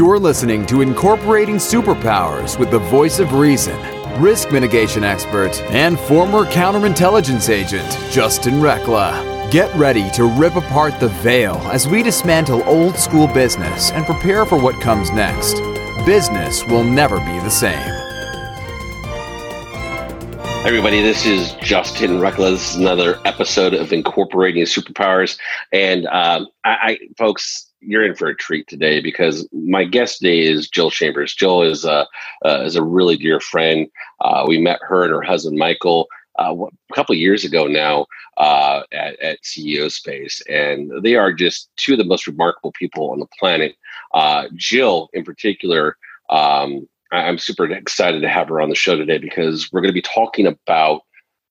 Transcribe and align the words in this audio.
You're 0.00 0.18
listening 0.18 0.64
to 0.64 0.80
Incorporating 0.80 1.56
Superpowers 1.56 2.58
with 2.58 2.70
the 2.70 2.78
voice 2.78 3.18
of 3.18 3.34
reason, 3.34 3.78
risk 4.18 4.50
mitigation 4.50 5.04
expert, 5.04 5.60
and 5.64 6.00
former 6.00 6.46
counterintelligence 6.46 7.50
agent, 7.50 7.86
Justin 8.10 8.54
Recla. 8.54 9.50
Get 9.50 9.70
ready 9.76 10.08
to 10.12 10.24
rip 10.24 10.56
apart 10.56 10.98
the 11.00 11.10
veil 11.10 11.56
as 11.70 11.86
we 11.86 12.02
dismantle 12.02 12.62
old 12.64 12.96
school 12.96 13.26
business 13.26 13.92
and 13.92 14.06
prepare 14.06 14.46
for 14.46 14.58
what 14.58 14.80
comes 14.80 15.10
next. 15.10 15.56
Business 16.06 16.64
will 16.64 16.82
never 16.82 17.18
be 17.18 17.38
the 17.40 17.50
same. 17.50 17.99
Everybody, 20.62 21.00
this 21.00 21.24
is 21.24 21.54
Justin 21.54 22.20
is 22.20 22.76
another 22.76 23.18
episode 23.24 23.72
of 23.72 23.94
Incorporating 23.94 24.62
Superpowers. 24.64 25.38
And 25.72 26.06
um, 26.08 26.48
I, 26.64 26.70
I, 26.70 26.98
folks, 27.16 27.72
you're 27.80 28.04
in 28.04 28.14
for 28.14 28.28
a 28.28 28.36
treat 28.36 28.68
today 28.68 29.00
because 29.00 29.48
my 29.52 29.84
guest 29.84 30.18
today 30.18 30.40
is 30.40 30.68
Jill 30.68 30.90
Chambers. 30.90 31.34
Jill 31.34 31.62
is 31.62 31.86
a 31.86 32.06
uh, 32.44 32.62
is 32.62 32.76
a 32.76 32.84
really 32.84 33.16
dear 33.16 33.40
friend. 33.40 33.88
Uh, 34.20 34.44
we 34.46 34.60
met 34.60 34.80
her 34.82 35.02
and 35.04 35.14
her 35.14 35.22
husband 35.22 35.56
Michael 35.58 36.06
uh, 36.38 36.54
a 36.54 36.94
couple 36.94 37.14
years 37.14 37.42
ago 37.42 37.66
now 37.66 38.04
uh, 38.36 38.82
at, 38.92 39.18
at, 39.20 39.42
CEO 39.42 39.90
Space, 39.90 40.42
and 40.48 40.92
they 41.02 41.16
are 41.16 41.32
just 41.32 41.70
two 41.76 41.92
of 41.92 41.98
the 41.98 42.04
most 42.04 42.26
remarkable 42.26 42.72
people 42.72 43.10
on 43.10 43.18
the 43.18 43.26
planet. 43.38 43.74
Uh, 44.12 44.44
Jill, 44.56 45.08
in 45.14 45.24
particular, 45.24 45.96
um, 46.28 46.86
I'm 47.12 47.38
super 47.38 47.70
excited 47.70 48.22
to 48.22 48.28
have 48.28 48.48
her 48.48 48.60
on 48.60 48.68
the 48.68 48.74
show 48.74 48.96
today 48.96 49.18
because 49.18 49.70
we're 49.72 49.80
going 49.80 49.90
to 49.90 49.94
be 49.94 50.02
talking 50.02 50.46
about 50.46 51.02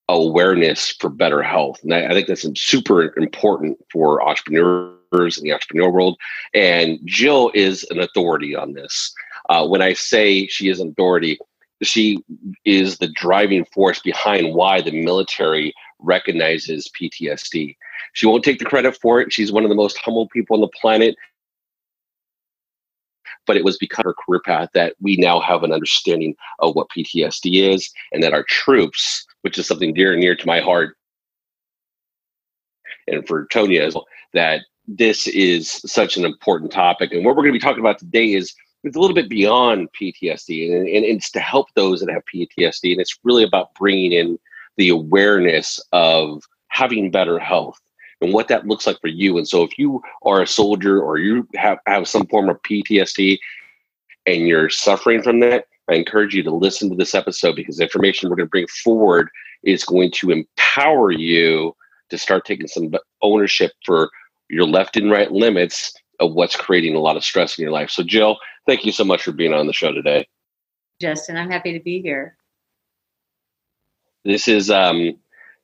awareness 0.07 0.91
for 0.91 1.09
better 1.09 1.43
health, 1.43 1.79
and 1.83 1.93
I, 1.93 2.09
think 2.09 2.27
that's 2.27 2.45
super 2.59 3.15
important 3.17 3.77
for 3.91 4.27
entrepreneurs 4.27 5.37
in 5.37 5.43
the 5.43 5.53
entrepreneur 5.53 5.89
world. 5.89 6.17
And 6.53 6.99
Jill 7.05 7.51
is 7.53 7.85
an 7.91 7.99
authority 7.99 8.55
on 8.55 8.73
this. 8.73 9.13
Uh, 9.49 9.67
when 9.67 9.81
I 9.81 9.93
say 9.93 10.47
she 10.47 10.69
is 10.69 10.79
an 10.79 10.89
authority, 10.89 11.37
she 11.83 12.23
is 12.65 12.97
the 12.97 13.07
driving 13.07 13.65
force 13.65 13.99
behind 13.99 14.55
why 14.55 14.81
the 14.81 14.91
military 14.91 15.73
recognizes 15.99 16.89
PTSD. 16.99 17.75
She 18.13 18.25
won't 18.25 18.43
take 18.43 18.59
the 18.59 18.65
credit 18.65 18.97
for 18.99 19.21
it. 19.21 19.31
She's 19.31 19.51
one 19.51 19.63
of 19.63 19.69
the 19.69 19.75
most 19.75 19.97
humble 19.97 20.27
people 20.29 20.55
on 20.55 20.61
the 20.61 20.69
planet. 20.81 21.15
But 23.49 23.57
it 23.57 23.65
was 23.65 23.79
because 23.79 24.01
of 24.01 24.05
her 24.05 24.13
career 24.13 24.41
path 24.45 24.69
that 24.75 24.93
we 25.01 25.17
now 25.17 25.39
have 25.39 25.63
an 25.63 25.73
understanding 25.73 26.35
of 26.59 26.75
what 26.75 26.87
PTSD 26.95 27.73
is, 27.73 27.91
and 28.11 28.21
that 28.21 28.31
our 28.31 28.43
troops, 28.43 29.25
which 29.41 29.57
is 29.57 29.65
something 29.65 29.91
dear 29.91 30.11
and 30.11 30.21
near 30.21 30.35
to 30.35 30.45
my 30.45 30.59
heart, 30.59 30.95
and 33.07 33.27
for 33.27 33.47
Tonya, 33.47 33.81
as 33.81 33.95
well, 33.95 34.05
that 34.33 34.61
this 34.87 35.25
is 35.25 35.81
such 35.87 36.15
an 36.15 36.25
important 36.25 36.71
topic. 36.71 37.11
And 37.11 37.25
what 37.25 37.35
we're 37.35 37.41
going 37.41 37.53
to 37.53 37.59
be 37.59 37.63
talking 37.63 37.79
about 37.79 37.97
today 37.97 38.33
is 38.33 38.53
it's 38.83 38.95
a 38.95 38.99
little 38.99 39.15
bit 39.15 39.29
beyond 39.29 39.89
PTSD, 39.99 40.71
and, 40.71 40.87
and 40.87 41.03
it's 41.03 41.31
to 41.31 41.39
help 41.39 41.69
those 41.73 42.01
that 42.01 42.13
have 42.13 42.21
PTSD. 42.31 42.91
And 42.91 43.01
it's 43.01 43.17
really 43.23 43.43
about 43.43 43.73
bringing 43.73 44.11
in 44.11 44.37
the 44.77 44.89
awareness 44.89 45.79
of 45.91 46.43
having 46.67 47.09
better 47.09 47.39
health 47.39 47.79
and 48.21 48.33
what 48.33 48.47
that 48.49 48.67
looks 48.67 48.85
like 48.85 48.99
for 49.01 49.07
you. 49.07 49.37
And 49.37 49.47
so, 49.47 49.63
if 49.63 49.77
you 49.77 50.01
are 50.23 50.41
a 50.41 50.47
soldier 50.47 51.01
or 51.01 51.17
you 51.17 51.47
have, 51.55 51.79
have 51.85 52.07
some 52.07 52.27
form 52.27 52.49
of 52.49 52.61
PTSD 52.63 53.39
and 54.25 54.47
you're 54.47 54.69
suffering 54.69 55.21
from 55.21 55.39
that, 55.41 55.65
I 55.89 55.95
encourage 55.95 56.35
you 56.35 56.43
to 56.43 56.51
listen 56.53 56.89
to 56.89 56.95
this 56.95 57.15
episode 57.15 57.55
because 57.55 57.77
the 57.77 57.83
information 57.83 58.29
we're 58.29 58.35
going 58.35 58.47
to 58.47 58.51
bring 58.51 58.67
forward 58.83 59.29
is 59.63 59.83
going 59.83 60.11
to 60.11 60.31
empower 60.31 61.11
you 61.11 61.75
to 62.09 62.17
start 62.17 62.45
taking 62.45 62.67
some 62.67 62.93
ownership 63.21 63.71
for 63.85 64.09
your 64.49 64.65
left 64.65 64.97
and 64.97 65.11
right 65.11 65.31
limits 65.31 65.93
of 66.19 66.33
what's 66.33 66.55
creating 66.55 66.95
a 66.95 66.99
lot 66.99 67.17
of 67.17 67.23
stress 67.23 67.57
in 67.57 67.63
your 67.63 67.71
life. 67.71 67.89
So, 67.89 68.03
Jill, 68.03 68.37
thank 68.67 68.85
you 68.85 68.91
so 68.91 69.03
much 69.03 69.23
for 69.23 69.31
being 69.31 69.53
on 69.53 69.67
the 69.67 69.73
show 69.73 69.91
today. 69.91 70.27
Justin, 71.01 71.37
I'm 71.37 71.49
happy 71.49 71.73
to 71.73 71.79
be 71.79 72.01
here. 72.01 72.35
This 74.25 74.47
is, 74.47 74.69
um, 74.69 75.17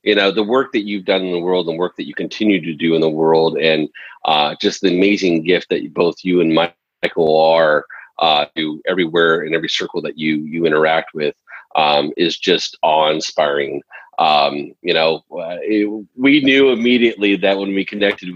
you 0.06 0.14
know, 0.14 0.30
the 0.30 0.44
work 0.44 0.72
that 0.72 0.86
you've 0.86 1.04
done 1.04 1.22
in 1.22 1.32
the 1.32 1.40
world 1.40 1.68
and 1.68 1.78
work 1.78 1.96
that 1.96 2.06
you 2.06 2.14
continue 2.14 2.60
to 2.60 2.72
do 2.72 2.94
in 2.94 3.00
the 3.00 3.10
world, 3.10 3.58
and 3.58 3.88
uh, 4.24 4.54
just 4.60 4.80
the 4.80 4.96
amazing 4.96 5.42
gift 5.42 5.68
that 5.68 5.92
both 5.92 6.14
you 6.22 6.40
and 6.40 6.54
Michael 6.54 7.40
are 7.40 7.84
uh, 8.20 8.46
to 8.56 8.80
everywhere 8.86 9.42
in 9.42 9.52
every 9.52 9.68
circle 9.68 10.00
that 10.02 10.16
you 10.16 10.36
you 10.36 10.64
interact 10.64 11.12
with 11.12 11.34
um, 11.74 12.12
is 12.16 12.38
just 12.38 12.78
awe-inspiring. 12.82 13.82
Um, 14.20 14.72
you 14.80 14.94
know, 14.94 15.24
uh, 15.32 15.58
it, 15.60 16.06
we 16.16 16.40
knew 16.40 16.70
immediately 16.70 17.36
that 17.36 17.58
when 17.58 17.74
we 17.74 17.84
connected 17.84 18.32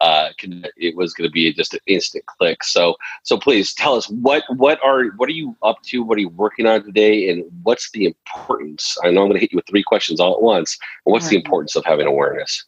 uh, 0.00 0.28
it 0.76 0.96
was 0.96 1.14
going 1.14 1.28
to 1.28 1.32
be 1.32 1.52
just 1.52 1.74
an 1.74 1.80
instant 1.86 2.24
click. 2.26 2.62
So, 2.62 2.96
so 3.22 3.38
please 3.38 3.74
tell 3.74 3.94
us 3.94 4.08
what 4.08 4.44
what 4.56 4.78
are 4.82 5.06
what 5.16 5.28
are 5.28 5.32
you 5.32 5.56
up 5.62 5.82
to? 5.84 6.02
What 6.02 6.18
are 6.18 6.20
you 6.20 6.28
working 6.30 6.66
on 6.66 6.84
today? 6.84 7.30
And 7.30 7.44
what's 7.62 7.90
the 7.90 8.04
importance? 8.06 8.96
I 9.02 9.10
know 9.10 9.22
I'm 9.22 9.28
going 9.28 9.34
to 9.34 9.40
hit 9.40 9.52
you 9.52 9.56
with 9.56 9.66
three 9.66 9.82
questions 9.82 10.20
all 10.20 10.34
at 10.34 10.42
once. 10.42 10.78
what's 11.04 11.28
the 11.28 11.36
importance 11.36 11.76
of 11.76 11.84
having 11.84 12.06
awareness? 12.06 12.64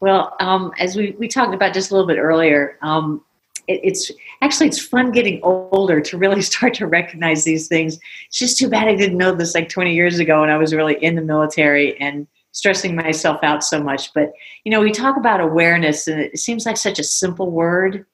Well, 0.00 0.34
um, 0.40 0.72
as 0.78 0.96
we, 0.96 1.14
we 1.18 1.28
talked 1.28 1.54
about 1.54 1.74
just 1.74 1.90
a 1.90 1.94
little 1.94 2.08
bit 2.08 2.18
earlier, 2.18 2.78
um, 2.80 3.22
it, 3.68 3.80
it's 3.84 4.10
actually 4.40 4.68
it's 4.68 4.80
fun 4.80 5.12
getting 5.12 5.40
older 5.42 6.00
to 6.00 6.18
really 6.18 6.42
start 6.50 6.74
to 6.74 6.86
recognize 6.86 7.44
these 7.44 7.68
things. 7.68 7.98
It's 8.26 8.38
just 8.38 8.58
too 8.58 8.68
bad 8.68 8.88
I 8.88 8.96
didn't 8.96 9.18
know 9.18 9.34
this 9.34 9.54
like 9.54 9.68
20 9.68 9.94
years 9.94 10.18
ago 10.18 10.40
when 10.40 10.50
I 10.50 10.56
was 10.56 10.74
really 10.74 11.02
in 11.02 11.14
the 11.14 11.22
military 11.22 12.00
and 12.00 12.26
stressing 12.52 12.96
myself 12.96 13.40
out 13.42 13.62
so 13.62 13.82
much. 13.82 14.12
But, 14.14 14.32
you 14.64 14.70
know, 14.70 14.80
we 14.80 14.92
talk 14.92 15.16
about 15.16 15.40
awareness 15.40 16.08
and 16.08 16.20
it 16.20 16.38
seems 16.38 16.66
like 16.66 16.76
such 16.76 16.98
a 16.98 17.04
simple 17.04 17.50
word. 17.50 18.06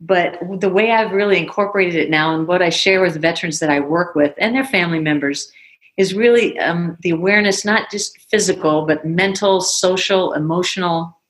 But 0.00 0.38
the 0.60 0.68
way 0.68 0.92
I've 0.92 1.12
really 1.12 1.38
incorporated 1.38 1.96
it 1.96 2.10
now 2.10 2.34
and 2.34 2.46
what 2.46 2.62
I 2.62 2.70
share 2.70 3.00
with 3.00 3.20
veterans 3.20 3.58
that 3.58 3.70
I 3.70 3.80
work 3.80 4.14
with 4.14 4.32
and 4.38 4.54
their 4.54 4.64
family 4.64 5.00
members 5.00 5.50
is 5.96 6.14
really 6.14 6.56
um, 6.60 6.96
the 7.02 7.10
awareness, 7.10 7.64
not 7.64 7.90
just 7.90 8.16
physical, 8.30 8.86
but 8.86 9.04
mental, 9.04 9.60
social, 9.60 10.32
emotional. 10.32 11.20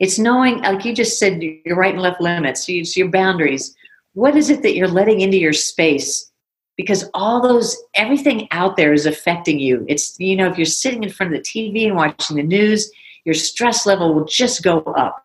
It's 0.00 0.18
knowing, 0.18 0.62
like 0.62 0.84
you 0.86 0.94
just 0.94 1.18
said, 1.18 1.42
your 1.42 1.76
right 1.76 1.92
and 1.92 2.02
left 2.02 2.20
limits, 2.20 2.66
it's 2.68 2.96
your 2.96 3.10
boundaries. 3.10 3.74
What 4.14 4.36
is 4.36 4.48
it 4.48 4.62
that 4.62 4.74
you're 4.74 4.88
letting 4.88 5.20
into 5.20 5.36
your 5.36 5.52
space? 5.52 6.30
Because 6.76 7.08
all 7.14 7.40
those 7.40 7.76
everything 7.94 8.48
out 8.50 8.76
there 8.76 8.92
is 8.92 9.06
affecting 9.06 9.58
you. 9.58 9.84
It's 9.88 10.18
you 10.18 10.36
know 10.36 10.48
if 10.48 10.58
you're 10.58 10.66
sitting 10.66 11.02
in 11.02 11.10
front 11.10 11.34
of 11.34 11.42
the 11.42 11.48
tv 11.48 11.86
and 11.86 11.96
watching 11.96 12.36
the 12.36 12.42
news 12.42 12.90
your 13.24 13.34
stress 13.34 13.86
level 13.86 14.14
will 14.14 14.26
just 14.26 14.62
go 14.62 14.80
up. 14.80 15.24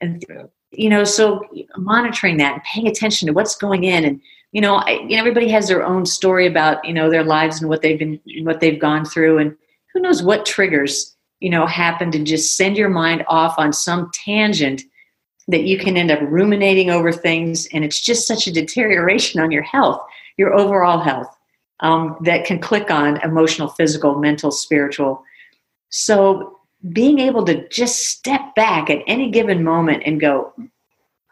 And 0.00 0.24
you 0.70 0.88
know 0.88 1.04
so 1.04 1.44
monitoring 1.76 2.36
that 2.38 2.54
and 2.54 2.62
paying 2.62 2.86
attention 2.86 3.26
to 3.26 3.32
what's 3.32 3.56
going 3.56 3.84
in 3.84 4.04
and 4.04 4.20
you 4.52 4.60
know, 4.60 4.76
I, 4.76 4.92
you 5.06 5.10
know 5.10 5.18
everybody 5.18 5.48
has 5.50 5.68
their 5.68 5.84
own 5.84 6.04
story 6.04 6.46
about 6.46 6.84
you 6.84 6.92
know 6.92 7.10
their 7.10 7.24
lives 7.24 7.60
and 7.60 7.68
what 7.68 7.82
they've 7.82 7.98
been 7.98 8.20
what 8.42 8.60
they've 8.60 8.80
gone 8.80 9.04
through. 9.04 9.38
And 9.38 9.56
who 9.92 10.00
knows 10.00 10.22
what 10.22 10.46
triggers 10.46 11.16
you 11.40 11.50
know 11.50 11.66
happen 11.66 12.10
to 12.12 12.24
just 12.24 12.56
send 12.56 12.76
your 12.76 12.88
mind 12.88 13.24
off 13.28 13.54
on 13.58 13.72
some 13.72 14.10
tangent 14.12 14.82
that 15.48 15.64
you 15.64 15.78
can 15.78 15.96
end 15.96 16.10
up 16.10 16.20
ruminating 16.22 16.90
over 16.90 17.12
things. 17.12 17.66
And 17.72 17.84
it's 17.84 18.00
just 18.00 18.26
such 18.26 18.46
a 18.46 18.52
deterioration 18.52 19.40
on 19.40 19.50
your 19.50 19.62
health 19.62 20.00
your 20.36 20.54
overall 20.54 21.00
health 21.00 21.36
um, 21.80 22.16
that 22.22 22.44
can 22.44 22.58
click 22.58 22.90
on 22.90 23.20
emotional, 23.22 23.68
physical, 23.68 24.16
mental, 24.16 24.50
spiritual. 24.50 25.22
So 25.88 26.58
being 26.92 27.18
able 27.18 27.44
to 27.44 27.68
just 27.68 28.06
step 28.06 28.54
back 28.54 28.90
at 28.90 29.02
any 29.06 29.30
given 29.30 29.64
moment 29.64 30.02
and 30.06 30.20
go, 30.20 30.52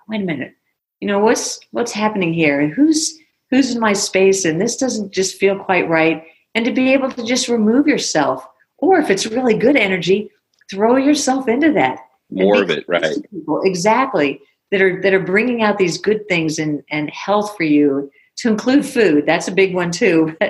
wait 0.08 0.22
a 0.22 0.24
minute, 0.24 0.54
you 1.00 1.08
know 1.08 1.20
what's 1.20 1.60
what's 1.70 1.92
happening 1.92 2.32
here? 2.32 2.60
and 2.60 2.72
Who's 2.72 3.18
who's 3.50 3.74
in 3.74 3.80
my 3.80 3.92
space? 3.92 4.44
And 4.44 4.60
this 4.60 4.76
doesn't 4.76 5.12
just 5.12 5.36
feel 5.36 5.58
quite 5.58 5.88
right. 5.88 6.24
And 6.54 6.64
to 6.64 6.72
be 6.72 6.92
able 6.92 7.10
to 7.12 7.24
just 7.24 7.48
remove 7.48 7.86
yourself, 7.86 8.46
or 8.78 8.98
if 8.98 9.10
it's 9.10 9.26
really 9.26 9.54
good 9.54 9.76
energy, 9.76 10.30
throw 10.70 10.96
yourself 10.96 11.48
into 11.48 11.72
that. 11.72 12.00
More 12.30 12.62
of 12.62 12.70
it, 12.70 12.84
right? 12.88 13.16
People, 13.30 13.62
exactly 13.64 14.40
that 14.70 14.82
are 14.82 15.00
that 15.02 15.14
are 15.14 15.20
bringing 15.20 15.62
out 15.62 15.78
these 15.78 15.98
good 15.98 16.26
things 16.28 16.58
and 16.58 16.82
and 16.90 17.10
health 17.10 17.56
for 17.56 17.62
you 17.62 18.10
to 18.38 18.48
include 18.48 18.86
food. 18.86 19.26
That's 19.26 19.48
a 19.48 19.52
big 19.52 19.74
one 19.74 19.90
too. 19.90 20.36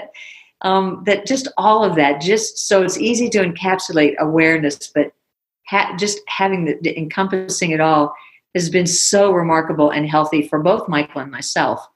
Um, 0.62 1.04
that 1.06 1.24
just 1.24 1.46
all 1.56 1.84
of 1.84 1.94
that, 1.94 2.20
just 2.20 2.66
so 2.66 2.82
it's 2.82 2.98
easy 2.98 3.28
to 3.28 3.38
encapsulate 3.38 4.16
awareness, 4.18 4.90
but 4.92 5.12
ha- 5.68 5.94
just 5.96 6.18
having 6.26 6.64
the, 6.64 6.76
the 6.82 6.98
encompassing 6.98 7.70
it 7.70 7.80
all 7.80 8.12
has 8.56 8.68
been 8.68 8.84
so 8.84 9.30
remarkable 9.30 9.90
and 9.90 10.08
healthy 10.08 10.48
for 10.48 10.58
both 10.58 10.88
Michael 10.88 11.20
and 11.20 11.30
myself. 11.30 11.86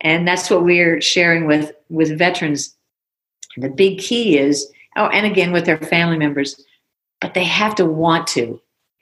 And 0.00 0.26
that's 0.26 0.48
what 0.48 0.64
we're 0.64 1.02
sharing 1.02 1.46
with 1.46 1.72
with 1.90 2.16
veterans. 2.16 2.74
The 3.58 3.68
big 3.68 3.98
key 3.98 4.38
is, 4.38 4.72
oh, 4.96 5.08
and 5.08 5.26
again 5.26 5.52
with 5.52 5.66
their 5.66 5.76
family 5.76 6.16
members, 6.16 6.64
but 7.20 7.34
they 7.34 7.44
have 7.44 7.74
to 7.74 7.84
want 7.84 8.26
to. 8.28 8.58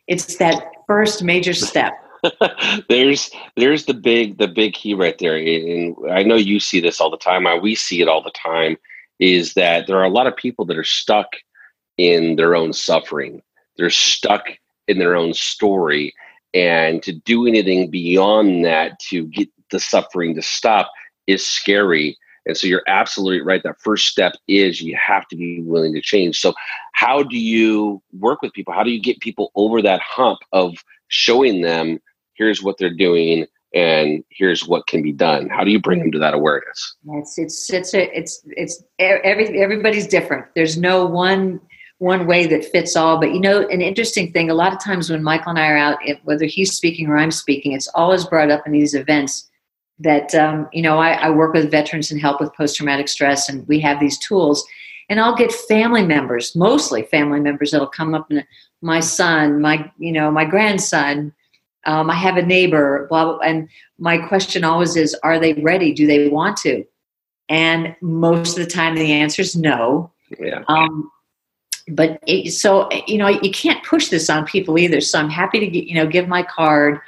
It's 0.09 0.37
that 0.39 0.73
first 0.89 1.23
major 1.23 1.55
step 1.55 1.97
there's 2.89 3.31
there's 3.57 3.87
the 3.87 3.95
big 3.95 4.39
the 4.39 4.49
big 4.49 4.75
key 4.75 4.95
right 4.95 5.19
there 5.19 5.37
and 5.37 5.95
i 6.11 6.23
know 6.23 6.35
you 6.35 6.59
see 6.59 6.81
this 6.81 7.01
all 7.01 7.11
the 7.11 7.17
time 7.17 7.47
uh, 7.47 7.57
we 7.57 7.75
see 7.75 8.01
it 8.01 8.09
all 8.09 8.23
the 8.23 8.31
time 8.31 8.77
is 9.19 9.55
that 9.55 9.87
there 9.87 9.99
are 9.99 10.05
a 10.05 10.11
lot 10.11 10.27
of 10.27 10.37
people 10.37 10.65
that 10.65 10.77
are 10.77 10.85
stuck 10.85 11.29
in 11.99 12.37
their 12.37 12.55
own 12.55 12.73
suffering. 12.73 13.43
They're 13.77 13.91
stuck 13.91 14.47
in 14.89 14.99
their 14.99 15.17
own 15.17 15.35
story 15.35 16.15
and 16.55 17.03
to 17.03 17.13
do 17.13 17.47
anything 17.47 17.91
beyond 17.91 18.65
that 18.65 18.99
to 19.11 19.27
get 19.27 19.49
the 19.71 19.81
suffering 19.81 20.35
to 20.35 20.43
stop 20.43 20.91
is 21.27 21.45
scary. 21.45 22.17
And 22.47 22.57
so 22.57 22.67
you're 22.67 22.85
absolutely 22.87 23.41
right 23.41 23.63
that 23.65 23.81
first 23.81 24.07
step 24.07 24.35
is 24.47 24.81
you 24.81 24.97
have 25.05 25.27
to 25.29 25.37
be 25.37 25.61
willing 25.63 25.93
to 25.95 26.01
change. 26.01 26.39
So 26.39 26.55
how 26.93 27.23
do 27.23 27.37
you 27.37 28.01
work 28.19 28.43
with 28.43 28.53
people? 28.53 28.73
How 28.73 28.85
do 28.85 28.91
you 28.91 29.01
get 29.01 29.21
people 29.21 29.51
over 29.57 29.83
that 29.83 30.01
hump 30.01 30.39
of 30.53 30.75
showing 31.09 31.63
them 31.63 31.99
here's 32.35 32.63
what 32.63 32.77
they're 32.79 32.95
doing 32.95 33.47
and 33.75 34.25
here's 34.31 34.67
what 34.67 34.87
can 34.87 35.03
be 35.03 35.13
done. 35.13 35.49
How 35.49 35.65
do 35.65 35.71
you 35.71 35.81
bring 35.81 35.99
them 35.99 36.13
to 36.13 36.19
that 36.19 36.35
awareness? 36.35 36.97
It's 37.09 37.39
it's 37.39 37.71
it's 37.71 37.95
a, 37.95 38.19
it's 38.19 38.43
it's 38.47 38.83
every 38.99 39.61
everybody's 39.61 40.07
different. 40.07 40.47
There's 40.55 40.79
no 40.79 41.05
one 41.05 41.61
one 41.99 42.27
way 42.27 42.47
that 42.47 42.65
fits 42.65 42.97
all. 42.97 43.19
But 43.19 43.33
you 43.33 43.41
know 43.41 43.67
an 43.69 43.83
interesting 43.83 44.33
thing 44.33 44.51
a 44.51 44.55
lot 44.55 44.73
of 44.73 44.83
times 44.83 45.11
when 45.11 45.23
michael 45.23 45.51
and 45.51 45.59
i 45.59 45.69
are 45.69 45.77
out 45.77 45.99
whether 46.25 46.45
he's 46.45 46.75
speaking 46.75 47.09
or 47.09 47.17
i'm 47.17 47.31
speaking 47.31 47.73
it's 47.73 47.89
always 47.89 48.25
brought 48.25 48.51
up 48.51 48.67
in 48.67 48.73
these 48.73 48.95
events 48.95 49.49
that 49.99 50.35
um, 50.35 50.69
you 50.73 50.83
know 50.83 50.99
I, 50.99 51.13
I 51.13 51.31
work 51.31 51.55
with 51.55 51.71
veterans 51.71 52.11
and 52.11 52.21
help 52.21 52.41
with 52.41 52.55
post-traumatic 52.55 53.09
stress 53.09 53.49
and 53.49 53.67
we 53.67 53.81
have 53.81 54.01
these 54.01 54.19
tools. 54.19 54.67
And 55.09 55.21
i'll 55.21 55.37
get 55.37 55.53
family 55.53 56.05
members 56.05 56.57
mostly 56.57 57.03
family 57.03 57.41
members 57.41 57.71
that'll 57.71 57.87
come 57.87 58.15
up 58.15 58.27
and 58.31 58.45
my 58.87 59.01
son 59.01 59.61
my 59.61 59.91
you 59.99 60.13
know 60.13 60.31
my 60.31 60.45
grandson 60.45 61.33
um, 61.87 62.11
I 62.11 62.15
have 62.15 62.37
a 62.37 62.43
neighbor, 62.43 63.07
blah, 63.09 63.25
blah, 63.25 63.39
and 63.39 63.69
my 63.99 64.19
question 64.19 64.65
always 64.65 64.97
is, 64.97 65.15
are 65.23 65.39
they 65.39 65.55
ready? 65.55 65.93
Do 65.93 66.07
they 66.07 66.29
want 66.29 66.57
to? 66.59 66.85
And 67.49 67.95
most 68.01 68.59
of 68.59 68.65
the 68.65 68.71
time, 68.71 68.97
the 68.97 69.13
answer 69.13 69.41
is 69.41 69.55
no. 69.55 70.11
Yeah. 70.39 70.65
Um, 70.67 71.11
but 71.89 72.19
it, 72.27 72.51
so 72.51 72.89
you 73.07 73.19
know, 73.19 73.29
you 73.29 73.53
can't 73.53 73.85
push 73.85 74.09
this 74.09 74.29
on 74.29 74.45
people 74.45 74.79
either. 74.79 75.01
So 75.01 75.21
I'm 75.21 75.31
happy 75.31 75.61
to 75.61 75.67
get, 75.69 75.85
you 75.85 75.95
know 75.95 76.07
give 76.07 76.27
my 76.27 76.43
card 76.43 77.01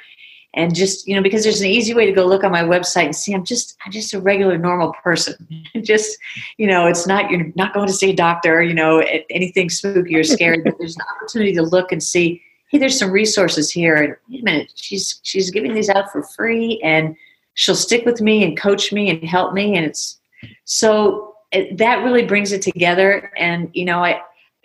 and 0.55 0.73
just 0.73 1.07
you 1.07 1.15
know 1.15 1.21
because 1.21 1.43
there's 1.43 1.61
an 1.61 1.67
easy 1.67 1.93
way 1.93 2.05
to 2.05 2.11
go 2.11 2.25
look 2.25 2.43
on 2.43 2.51
my 2.51 2.63
website 2.63 3.05
and 3.05 3.15
see 3.15 3.33
I'm 3.33 3.45
just 3.45 3.77
I'm 3.85 3.91
just 3.91 4.13
a 4.13 4.19
regular 4.19 4.57
normal 4.57 4.93
person. 5.03 5.47
just 5.83 6.17
you 6.57 6.67
know, 6.67 6.87
it's 6.87 7.05
not 7.05 7.29
you're 7.29 7.51
not 7.55 7.73
going 7.73 7.87
to 7.87 7.93
see 7.93 8.11
a 8.11 8.15
doctor. 8.15 8.61
You 8.63 8.73
know, 8.73 8.99
anything 9.29 9.69
spooky 9.69 10.15
or 10.15 10.23
scary, 10.23 10.61
but 10.61 10.75
there's 10.77 10.95
an 10.95 11.05
opportunity 11.15 11.53
to 11.53 11.61
look 11.61 11.91
and 11.91 12.01
see 12.01 12.41
hey, 12.69 12.77
there's 12.77 12.97
some 12.97 13.11
resources 13.11 13.71
here. 13.71 13.95
And 13.95 14.15
wait 14.29 14.41
a 14.41 14.43
minute, 14.43 14.71
she's 14.75 15.19
she's 15.23 15.51
giving 15.51 15.73
these 15.73 15.89
out 15.89 16.11
for 16.11 16.23
free, 16.23 16.79
and 16.83 17.15
she'll 17.55 17.75
stick 17.75 18.05
with 18.05 18.21
me 18.21 18.43
and 18.43 18.57
coach 18.57 18.93
me 18.93 19.09
and 19.09 19.23
help 19.23 19.53
me. 19.53 19.75
And 19.75 19.85
it's 19.85 20.19
so 20.63 21.35
it, 21.51 21.77
that 21.77 22.03
really 22.03 22.25
brings 22.25 22.51
it 22.51 22.61
together. 22.61 23.31
And 23.37 23.69
you 23.73 23.85
know, 23.85 24.03
I 24.03 24.21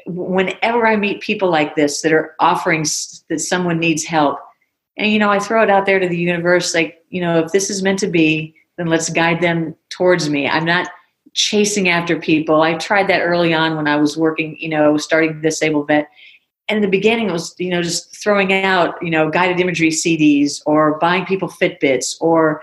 whenever 0.07 0.87
I 0.87 0.97
meet 0.97 1.23
people 1.23 1.51
like 1.51 1.75
this 1.75 2.03
that 2.03 2.13
are 2.13 2.35
offering 2.39 2.85
that 3.29 3.41
someone 3.41 3.79
needs 3.79 4.05
help, 4.05 4.39
and 4.97 5.11
you 5.11 5.19
know, 5.19 5.31
I 5.31 5.39
throw 5.39 5.63
it 5.63 5.71
out 5.71 5.87
there 5.87 5.99
to 5.99 6.09
the 6.09 6.19
universe, 6.19 6.75
like 6.75 7.05
you 7.09 7.21
know, 7.21 7.41
if 7.41 7.53
this 7.53 7.71
is 7.71 7.83
meant 7.83 7.99
to 8.01 8.09
be, 8.09 8.55
then 8.77 8.87
let's 8.87 9.11
guide 9.11 9.41
them 9.41 9.75
towards 9.91 10.29
me. 10.29 10.49
I'm 10.49 10.65
not 10.65 10.89
chasing 11.33 11.89
after 11.89 12.19
people. 12.19 12.63
I 12.63 12.75
tried 12.75 13.09
that 13.09 13.23
early 13.23 13.53
on 13.53 13.77
when 13.77 13.89
I 13.89 13.97
was 13.97 14.17
working, 14.17 14.57
you 14.59 14.69
know, 14.69 14.97
starting 14.97 15.41
This 15.41 15.63
Able 15.63 15.85
Vet 15.85 16.09
and 16.69 16.77
in 16.77 16.83
the 16.83 16.89
beginning 16.89 17.29
it 17.29 17.33
was 17.33 17.55
you 17.59 17.71
know 17.71 17.83
just 17.83 18.15
throwing 18.23 18.53
out 18.53 18.95
you 19.03 19.11
know 19.11 19.31
guided 19.31 19.61
imagery 19.61 19.91
cds 19.91 20.63
or 20.67 20.99
buying 20.99 21.25
people 21.25 21.49
fitbits 21.49 22.17
or 22.21 22.63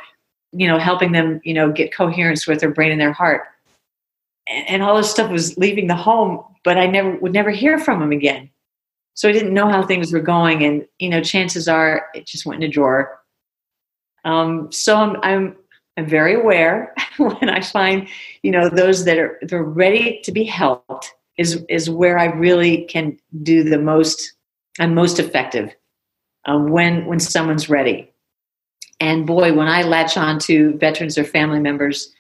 you 0.51 0.68
know 0.68 0.77
helping 0.77 1.12
them 1.12 1.39
you 1.44 1.54
know 1.54 1.72
get 1.72 1.94
coherence 1.94 2.48
with 2.48 2.60
their 2.60 2.72
brain 2.72 2.92
and 2.92 3.01
their 3.01 3.13
heart 3.13 3.44
and, 4.48 4.69
and 4.69 4.84
all 4.84 4.98
this 4.98 5.12
stuff 5.12 5.31
was 5.31 5.57
leaving 5.57 5.88
the 5.88 5.95
home 5.95 6.44
but 6.63 6.77
i 6.77 6.88
never 6.88 7.16
would 7.18 7.34
never 7.34 7.51
hear 7.51 7.77
from 7.77 8.00
them 8.00 8.12
again 8.12 8.50
so 9.13 9.30
i 9.30 9.31
didn't 9.31 9.54
know 9.54 9.68
how 9.68 9.81
things 9.81 10.12
were 10.12 10.19
going 10.19 10.63
and 10.63 10.88
you 11.00 11.10
know 11.10 11.22
chances 11.22 11.68
are 11.68 12.08
it 12.13 12.25
just 12.25 12.46
went 12.46 12.63
in 12.63 12.69
a 12.69 12.72
drawer 12.72 13.19
um, 14.24 14.72
so 14.72 14.96
i'm 14.98 15.16
i'm 15.24 15.56
i'm 15.98 16.08
very 16.08 16.36
aware 16.36 16.94
when 17.18 17.50
i 17.50 17.62
find 17.62 18.08
you 18.44 18.52
know 18.52 18.69
those 18.69 19.06
that 19.06 19.18
are 19.18 19.40
they're 19.42 19.63
ready 19.63 20.22
to 20.24 20.31
be 20.31 20.44
helped 20.44 21.13
is 21.42 21.66
is 21.69 21.90
where 21.90 22.18
I 22.19 22.25
really 22.25 22.84
can 22.86 23.18
do 23.44 23.63
the 23.63 23.80
most. 23.80 24.34
I'm 24.80 24.94
most 24.94 25.19
effective 25.19 25.75
um, 26.46 26.69
when 26.69 27.06
when 27.06 27.19
someone's 27.19 27.69
ready. 27.69 28.10
And 29.00 29.25
boy, 29.25 29.54
when 29.54 29.68
I 29.68 29.81
latch 29.81 30.16
on 30.16 30.40
to 30.40 30.78
veterans 30.78 31.18
or 31.18 31.24
family 31.24 31.60
members 31.60 32.13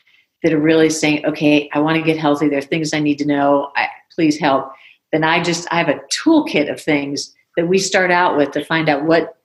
that 0.43 0.53
are 0.53 0.59
really 0.59 0.89
saying, 0.89 1.25
"Okay, 1.25 1.69
I 1.73 1.79
want 1.79 1.97
to 1.97 2.03
get 2.03 2.17
healthy. 2.17 2.49
There 2.49 2.59
are 2.59 2.63
things 2.63 2.93
I 2.93 2.99
need 2.99 3.19
to 3.19 3.25
know. 3.25 3.71
I, 3.75 3.87
please 4.13 4.37
help." 4.39 4.73
Then 5.11 5.23
I 5.23 5.41
just 5.41 5.67
I 5.71 5.77
have 5.77 5.89
a 5.89 6.01
toolkit 6.13 6.71
of 6.71 6.81
things 6.81 7.33
that 7.57 7.67
we 7.67 7.77
start 7.77 8.11
out 8.11 8.37
with 8.37 8.51
to 8.51 8.63
find 8.63 8.89
out 8.89 9.05
what 9.05 9.37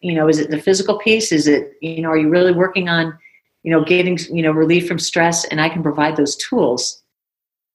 you 0.00 0.14
know. 0.14 0.28
Is 0.28 0.38
it 0.38 0.50
the 0.50 0.60
physical 0.60 0.98
piece? 0.98 1.32
Is 1.32 1.46
it 1.46 1.72
you 1.80 2.02
know? 2.02 2.10
Are 2.10 2.18
you 2.18 2.28
really 2.28 2.52
working 2.52 2.88
on 2.88 3.16
you 3.62 3.70
know 3.70 3.84
getting 3.84 4.18
you 4.30 4.42
know 4.42 4.52
relief 4.52 4.88
from 4.88 4.98
stress? 4.98 5.44
And 5.44 5.60
I 5.60 5.68
can 5.68 5.82
provide 5.82 6.16
those 6.16 6.36
tools 6.36 7.02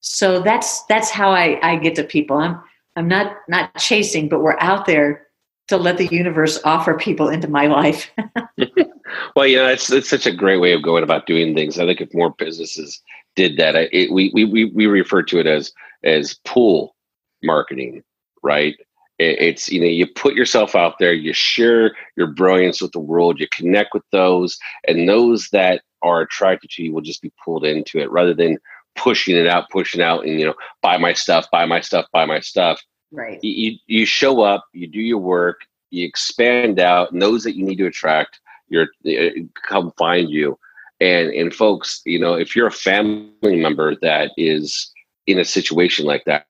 so 0.01 0.41
that's 0.41 0.83
that's 0.85 1.09
how 1.09 1.31
I, 1.31 1.59
I 1.61 1.75
get 1.77 1.95
to 1.95 2.03
people 2.03 2.37
i'm 2.37 2.61
i'm 2.95 3.07
not 3.07 3.35
not 3.47 3.75
chasing 3.77 4.29
but 4.29 4.41
we're 4.41 4.59
out 4.59 4.85
there 4.85 5.27
to 5.67 5.77
let 5.77 5.97
the 5.97 6.07
universe 6.07 6.59
offer 6.63 6.95
people 6.95 7.29
into 7.29 7.47
my 7.47 7.67
life 7.67 8.09
well 9.35 9.45
you 9.45 9.57
know 9.57 9.67
it's, 9.67 9.91
it's 9.91 10.09
such 10.09 10.25
a 10.25 10.31
great 10.31 10.59
way 10.59 10.73
of 10.73 10.83
going 10.83 11.03
about 11.03 11.25
doing 11.25 11.53
things 11.53 11.79
i 11.79 11.85
think 11.85 12.01
if 12.01 12.13
more 12.13 12.33
businesses 12.37 13.01
did 13.35 13.57
that 13.57 13.75
it, 13.75 14.11
we, 14.11 14.31
we 14.33 14.65
we 14.65 14.87
refer 14.87 15.21
to 15.21 15.39
it 15.39 15.47
as 15.47 15.71
as 16.03 16.39
pull 16.45 16.95
marketing 17.44 18.03
right 18.44 18.75
it's 19.18 19.69
you 19.69 19.81
know 19.81 19.88
you 19.88 20.07
put 20.07 20.33
yourself 20.33 20.75
out 20.75 20.95
there 21.00 21.13
you 21.13 21.33
share 21.33 21.94
your 22.15 22.27
brilliance 22.27 22.81
with 22.81 22.91
the 22.94 23.00
world 23.00 23.39
you 23.39 23.47
connect 23.51 23.94
with 23.94 24.03
those 24.12 24.57
and 24.88 25.09
those 25.09 25.50
that 25.50 25.81
are 26.01 26.21
attracted 26.21 26.69
to 26.69 26.83
you 26.83 26.94
will 26.94 27.01
just 27.01 27.21
be 27.21 27.31
pulled 27.44 27.65
into 27.65 28.00
it 28.00 28.09
rather 28.12 28.33
than 28.33 28.57
pushing 29.00 29.36
it 29.36 29.47
out, 29.47 29.69
pushing 29.69 30.01
out, 30.01 30.25
and 30.25 30.39
you 30.39 30.45
know, 30.45 30.56
buy 30.81 30.97
my 30.97 31.13
stuff, 31.13 31.47
buy 31.51 31.65
my 31.65 31.80
stuff, 31.80 32.06
buy 32.12 32.25
my 32.25 32.39
stuff. 32.39 32.81
Right. 33.12 33.39
You 33.42 33.77
you 33.88 34.06
show 34.06 34.42
up, 34.42 34.65
you 34.74 34.88
do 34.88 35.00
your 35.00 35.18
work, 35.18 35.62
you 35.89 36.06
expand 36.06 36.80
out, 36.80 37.12
and 37.12 37.21
those 37.21 37.44
that 37.44 37.56
you 37.56 37.65
need 37.65 37.77
to 37.77 37.88
attract, 37.88 38.39
you're 38.68 38.88
uh, 39.07 39.42
come 39.68 39.92
find 39.97 40.30
you. 40.30 40.57
And 41.00 41.30
and 41.30 41.53
folks, 41.53 42.01
you 42.06 42.19
know, 42.19 42.33
if 42.33 42.56
you're 42.56 42.68
a 42.68 42.71
family 42.71 43.56
member 43.56 43.95
that 44.01 44.31
is 44.38 44.92
in 45.27 45.39
a 45.39 45.45
situation 45.45 46.06
like 46.06 46.25
that, 46.25 46.45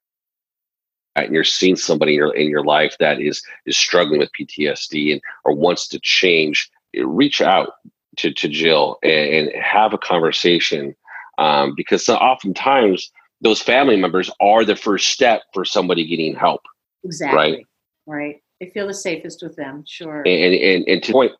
and 1.25 1.33
you're 1.33 1.44
seeing 1.44 1.75
somebody 1.75 2.13
in 2.13 2.18
your 2.18 2.36
in 2.36 2.50
your 2.50 2.63
life 2.63 2.95
that 3.00 3.21
is 3.21 3.42
is 3.66 3.78
struggling 3.78 4.19
with 4.19 4.31
PTSD 4.40 5.14
and 5.14 5.21
or 5.45 5.54
wants 5.54 5.88
to 5.90 5.99
change, 6.02 6.69
reach 6.95 7.42
out 7.42 7.73
to 8.18 8.33
to 8.33 8.47
Jill 8.47 8.97
and, 9.04 9.49
and 9.49 9.64
have 9.64 9.94
a 9.94 9.97
conversation 9.97 10.95
um, 11.38 11.73
because 11.76 12.07
oftentimes 12.09 13.11
those 13.42 13.61
family 13.61 13.95
members 13.95 14.30
are 14.42 14.66
the 14.66 14.76
first 14.76 15.09
step 15.09 15.44
for 15.54 15.64
somebody 15.64 16.06
getting 16.06 16.35
help. 16.35 16.61
Exactly. 17.04 17.38
Right. 17.38 17.66
Right. 18.06 18.44
They 18.59 18.69
feel 18.69 18.88
the 18.88 18.94
safest 18.94 19.42
with 19.42 19.56
them. 19.56 19.83
Sure. 19.88 20.23
And 20.26 20.54
and 20.54 20.88
and 20.88 21.04
to 21.04 21.11
point 21.11 21.31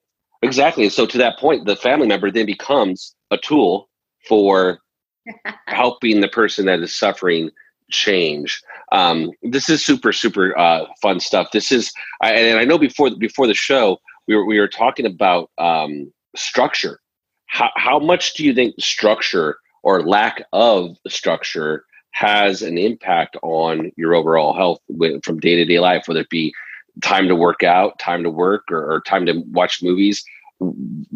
exactly. 0.42 0.90
So 0.90 1.06
to 1.06 1.18
that 1.18 1.38
point, 1.38 1.66
the 1.66 1.76
family 1.76 2.08
member 2.08 2.32
then 2.32 2.46
becomes 2.46 3.16
a 3.32 3.38
tool 3.38 3.90
for 4.28 4.80
helping 5.68 6.22
the 6.22 6.28
person 6.30 6.66
that 6.68 6.80
is 6.80 6.96
suffering 6.96 7.50
change. 7.90 8.62
Um, 8.92 9.32
this 9.44 9.70
is 9.70 9.86
super 9.86 10.12
super 10.12 10.58
uh, 10.58 10.86
fun 11.02 11.20
stuff. 11.20 11.50
This 11.52 11.72
is, 11.72 11.92
I, 12.22 12.34
and 12.34 12.60
I 12.60 12.66
know 12.66 12.78
before 12.78 13.10
before 13.18 13.48
the 13.48 13.54
show 13.54 13.98
we 14.28 14.36
were 14.36 14.46
we 14.46 14.60
were 14.60 14.68
talking 14.68 15.06
about 15.06 15.50
um, 15.58 16.12
structure. 16.36 17.00
How 17.48 17.70
how 17.76 18.00
much 18.00 18.34
do 18.36 18.46
you 18.46 18.54
think 18.54 18.76
structure 18.80 19.58
or 19.84 20.04
lack 20.04 20.44
of 20.54 20.98
structure 21.08 21.86
has 22.12 22.62
an 22.62 22.78
impact 22.78 23.38
on 23.44 23.92
your 23.96 24.16
overall 24.16 24.54
health 24.54 24.80
from 25.24 25.40
day 25.40 25.56
to 25.56 25.66
day 25.66 25.80
life, 25.80 26.04
whether 26.08 26.22
it 26.22 26.30
be 26.30 26.54
time 27.02 27.28
to 27.28 27.36
work 27.36 27.64
out, 27.64 27.98
time 28.00 28.24
to 28.24 28.30
work, 28.30 28.64
or, 28.72 28.92
or 28.92 29.02
time 29.02 29.26
to 29.26 29.44
watch 29.52 29.82
movies. 29.82 30.24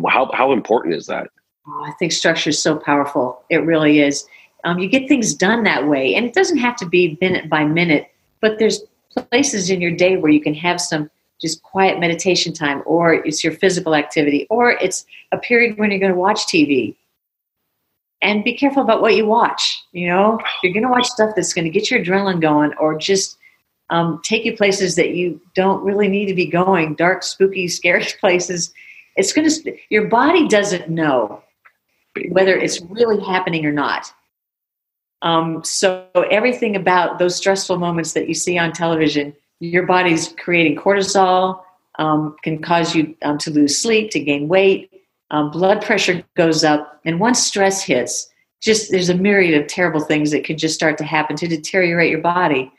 How, 0.08 0.32
how 0.34 0.54
important 0.54 0.96
is 0.96 1.08
that? 1.08 1.28
Oh, 1.68 1.86
I 1.86 1.92
think 2.00 2.12
structure 2.12 2.50
is 2.50 2.62
so 2.62 2.78
powerful. 2.78 3.42
It 3.50 3.58
really 3.58 4.00
is. 4.00 4.26
Um, 4.64 4.80
you 4.80 4.88
get 4.88 5.08
things 5.08 5.34
done 5.34 5.64
that 5.64 5.88
way, 5.88 6.16
and 6.16 6.26
it 6.26 6.34
doesn't 6.34 6.58
have 6.58 6.76
to 6.78 6.86
be 6.86 7.18
minute 7.20 7.50
by 7.50 7.66
minute, 7.66 8.12
but 8.42 8.60
there's 8.60 8.82
places 9.30 9.70
in 9.70 9.82
your 9.82 9.92
day 9.92 10.18
where 10.18 10.32
you 10.32 10.42
can 10.42 10.54
have 10.54 10.80
some 10.80 11.10
just 11.42 11.62
quiet 11.64 12.00
meditation 12.00 12.54
time, 12.54 12.82
or 12.86 13.14
it's 13.14 13.44
your 13.44 13.54
physical 13.54 13.96
activity, 13.96 14.48
or 14.50 14.72
it's 14.72 15.06
a 15.32 15.38
period 15.38 15.78
when 15.78 15.92
you're 15.92 16.00
going 16.00 16.12
to 16.12 16.18
watch 16.18 16.46
TV 16.46 16.96
and 18.22 18.44
be 18.44 18.54
careful 18.54 18.82
about 18.82 19.02
what 19.02 19.16
you 19.16 19.26
watch. 19.26 19.84
You 19.92 20.08
know, 20.08 20.40
you're 20.64 20.74
going 20.74 20.84
to 20.84 20.90
watch 20.90 21.06
stuff 21.06 21.36
that's 21.36 21.54
going 21.54 21.66
to 21.66 21.70
get 21.70 21.92
your 21.92 22.00
adrenaline 22.04 22.42
going 22.42 22.74
or 22.80 22.98
just 22.98 23.38
um, 23.90 24.22
take 24.24 24.46
you 24.46 24.56
places 24.56 24.96
that 24.96 25.10
you 25.10 25.40
don't 25.56 25.84
really 25.84 26.08
need 26.08 26.28
to 26.28 26.34
be 26.34 26.46
going, 26.46 26.96
dark, 26.96 27.22
spooky, 27.22 27.68
scary 27.80 28.06
places. 28.20 28.74
It's 29.16 29.34
going 29.34 29.50
to, 29.50 29.78
your 29.90 30.08
body 30.08 30.48
doesn't 30.48 30.90
know 30.90 31.44
whether 32.30 32.56
it's 32.58 32.82
really 32.82 33.24
happening 33.24 33.66
or 33.66 33.72
not. 33.72 34.12
Um, 35.24 35.64
so 35.64 36.06
everything 36.30 36.76
about 36.76 37.18
those 37.18 37.36
stressful 37.36 37.78
moments 37.78 38.14
that 38.14 38.28
you 38.28 38.34
see 38.34 38.58
on 38.58 38.74
television, 38.74 39.34
your 39.60 39.88
body's 39.88 40.36
creating 40.38 40.78
cortisol, 40.78 41.62
um, 41.98 42.36
can 42.44 42.62
cause 42.62 42.94
you 42.94 43.16
um, 43.24 43.38
to 43.40 43.52
lose 43.52 43.82
sleep, 43.82 44.12
to 44.12 44.20
gain 44.20 44.48
weight. 44.48 44.92
Um, 45.32 45.50
blood 45.50 45.84
pressure 45.84 46.24
goes 46.36 46.64
up, 46.64 47.00
and 47.06 47.20
once 47.20 47.40
stress 47.40 47.84
hits, 47.84 48.30
just 48.62 48.92
there's 48.92 49.10
a 49.10 49.16
myriad 49.16 49.60
of 49.60 49.68
terrible 49.68 50.02
things 50.02 50.32
that 50.32 50.44
can 50.44 50.58
just 50.58 50.76
start 50.76 50.98
to 50.98 51.04
happen 51.04 51.36
to 51.38 51.48
deteriorate 51.48 52.12
your 52.12 52.22
body. 52.22 52.72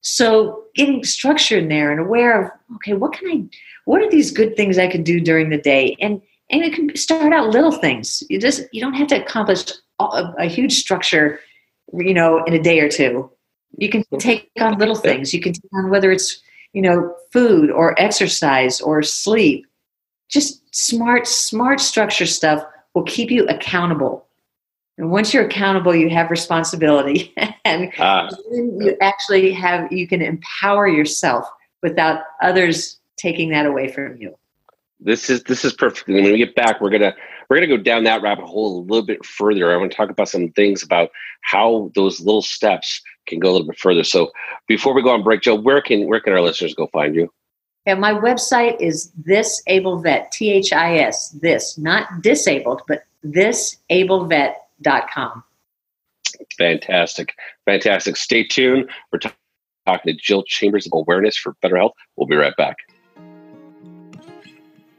So 0.00 0.64
getting 0.74 1.02
structure 1.04 1.58
in 1.58 1.68
there 1.68 1.90
and 1.90 2.00
aware 2.00 2.42
of 2.42 2.50
okay, 2.76 2.92
what 2.92 3.12
can 3.12 3.28
I, 3.28 3.58
what 3.84 4.02
are 4.02 4.10
these 4.10 4.30
good 4.30 4.56
things 4.56 4.78
I 4.78 4.86
can 4.88 5.02
do 5.02 5.20
during 5.20 5.50
the 5.50 5.58
day, 5.58 5.96
and 6.00 6.20
and 6.50 6.62
it 6.62 6.74
can 6.74 6.94
start 6.96 7.32
out 7.32 7.50
little 7.50 7.72
things. 7.72 8.22
You 8.28 8.38
just 8.38 8.62
you 8.72 8.80
don't 8.80 8.94
have 8.94 9.08
to 9.08 9.22
accomplish 9.22 9.64
a, 9.98 10.34
a 10.38 10.46
huge 10.46 10.74
structure, 10.74 11.40
you 11.96 12.14
know, 12.14 12.42
in 12.44 12.54
a 12.54 12.62
day 12.62 12.80
or 12.80 12.88
two. 12.88 13.30
You 13.76 13.88
can 13.88 14.04
take 14.18 14.50
on 14.60 14.78
little 14.78 14.94
things. 14.94 15.34
You 15.34 15.40
can 15.40 15.52
take 15.52 15.70
on 15.74 15.90
whether 15.90 16.12
it's 16.12 16.40
you 16.72 16.82
know 16.82 17.14
food 17.32 17.70
or 17.70 18.00
exercise 18.00 18.80
or 18.80 19.02
sleep. 19.02 19.66
Just 20.28 20.62
smart 20.74 21.26
smart 21.26 21.80
structure 21.80 22.26
stuff 22.26 22.64
will 22.94 23.04
keep 23.04 23.30
you 23.30 23.46
accountable 23.48 24.24
and 24.96 25.10
once 25.10 25.34
you're 25.34 25.44
accountable, 25.44 25.94
you 25.94 26.08
have 26.10 26.30
responsibility, 26.30 27.34
and 27.64 27.92
uh, 27.98 28.30
you 28.52 28.96
actually 29.00 29.52
have 29.52 29.90
you 29.92 30.06
can 30.06 30.22
empower 30.22 30.86
yourself 30.86 31.48
without 31.82 32.22
others 32.42 32.98
taking 33.16 33.50
that 33.50 33.66
away 33.66 33.88
from 33.88 34.16
you. 34.16 34.36
This 35.00 35.28
is 35.28 35.42
this 35.44 35.64
is 35.64 35.72
perfect. 35.72 36.06
When 36.08 36.22
we 36.22 36.38
get 36.38 36.54
back, 36.54 36.80
we're 36.80 36.90
gonna 36.90 37.14
we're 37.48 37.56
gonna 37.56 37.66
go 37.66 37.76
down 37.76 38.04
that 38.04 38.22
rabbit 38.22 38.46
hole 38.46 38.80
a 38.80 38.82
little 38.82 39.06
bit 39.06 39.24
further. 39.24 39.72
I 39.72 39.76
want 39.76 39.90
to 39.90 39.96
talk 39.96 40.10
about 40.10 40.28
some 40.28 40.50
things 40.50 40.82
about 40.82 41.10
how 41.42 41.90
those 41.94 42.20
little 42.20 42.42
steps 42.42 43.00
can 43.26 43.38
go 43.38 43.50
a 43.50 43.52
little 43.52 43.68
bit 43.68 43.78
further. 43.78 44.04
So 44.04 44.30
before 44.66 44.94
we 44.94 45.02
go 45.02 45.10
on 45.10 45.22
break, 45.22 45.42
Joe, 45.42 45.54
where 45.54 45.80
can 45.80 46.06
where 46.06 46.20
can 46.20 46.32
our 46.32 46.40
listeners 46.40 46.74
go 46.74 46.86
find 46.88 47.14
you? 47.14 47.32
Yeah, 47.86 47.94
my 47.94 48.14
website 48.14 48.80
is 48.80 49.12
this 49.26 49.62
able 49.66 50.00
vet, 50.00 50.32
T 50.32 50.50
H 50.50 50.72
I 50.72 50.98
S, 50.98 51.30
this, 51.42 51.76
not 51.76 52.22
disabled, 52.22 52.82
but 52.88 53.04
this 53.22 53.76
able 53.90 54.26
vet 54.26 54.56
com. 55.12 55.44
Fantastic. 56.58 57.34
Fantastic. 57.66 58.16
Stay 58.16 58.44
tuned. 58.44 58.90
We're 59.12 59.18
t- 59.18 59.30
talking 59.86 60.12
to 60.12 60.18
Jill 60.18 60.42
Chambers 60.44 60.86
of 60.86 60.92
Awareness 60.94 61.36
for 61.36 61.54
Better 61.62 61.76
Health. 61.76 61.92
We'll 62.16 62.26
be 62.26 62.36
right 62.36 62.56
back. 62.56 62.76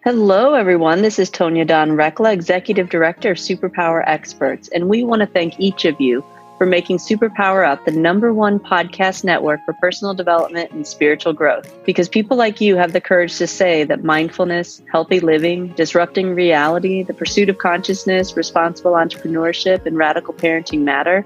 Hello, 0.05 0.53
everyone. 0.53 1.01
This 1.01 1.17
is 1.17 1.31
Tonya 1.31 1.65
Dawn 1.65 1.89
Recla, 1.93 2.31
Executive 2.31 2.91
Director 2.91 3.31
of 3.31 3.37
Superpower 3.37 4.03
Experts, 4.05 4.67
and 4.67 4.87
we 4.87 5.03
want 5.03 5.21
to 5.21 5.25
thank 5.25 5.59
each 5.59 5.83
of 5.83 5.99
you 5.99 6.23
for 6.59 6.67
making 6.67 6.99
Superpower 6.99 7.67
Up 7.67 7.83
the 7.85 7.91
number 7.91 8.31
one 8.31 8.59
podcast 8.59 9.23
network 9.23 9.65
for 9.65 9.73
personal 9.73 10.13
development 10.13 10.69
and 10.69 10.85
spiritual 10.85 11.33
growth. 11.33 11.73
Because 11.87 12.07
people 12.07 12.37
like 12.37 12.61
you 12.61 12.75
have 12.75 12.93
the 12.93 13.01
courage 13.01 13.35
to 13.39 13.47
say 13.47 13.83
that 13.83 14.03
mindfulness, 14.03 14.79
healthy 14.91 15.19
living, 15.19 15.69
disrupting 15.69 16.35
reality, 16.35 17.01
the 17.01 17.15
pursuit 17.15 17.49
of 17.49 17.57
consciousness, 17.57 18.37
responsible 18.37 18.91
entrepreneurship, 18.91 19.87
and 19.87 19.97
radical 19.97 20.35
parenting 20.35 20.81
matter. 20.81 21.25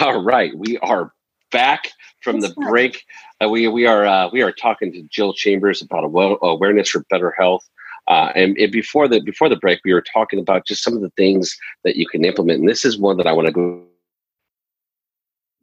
All 0.00 0.22
right, 0.22 0.52
we 0.56 0.76
are 0.78 1.12
back 1.50 1.90
from 2.22 2.40
the 2.40 2.52
break. 2.68 3.02
Uh, 3.42 3.48
we 3.48 3.66
we 3.68 3.86
are 3.86 4.04
uh, 4.04 4.28
we 4.30 4.42
are 4.42 4.52
talking 4.52 4.92
to 4.92 5.02
Jill 5.10 5.32
Chambers 5.32 5.80
about 5.80 6.04
awareness 6.42 6.90
for 6.90 7.04
better 7.08 7.34
health. 7.38 7.66
Uh, 8.08 8.30
and, 8.34 8.56
and, 8.58 8.70
before 8.70 9.08
the 9.08 9.20
before 9.20 9.48
the 9.48 9.56
break, 9.56 9.80
we 9.84 9.94
were 9.94 10.02
talking 10.02 10.38
about 10.38 10.66
just 10.66 10.82
some 10.82 10.94
of 10.94 11.00
the 11.00 11.10
things 11.16 11.56
that 11.84 11.96
you 11.96 12.06
can 12.06 12.24
implement, 12.24 12.60
and 12.60 12.68
this 12.68 12.84
is 12.84 12.98
one 12.98 13.16
that 13.16 13.26
I 13.26 13.32
want 13.32 13.46
to 13.46 13.52
go 13.52 13.84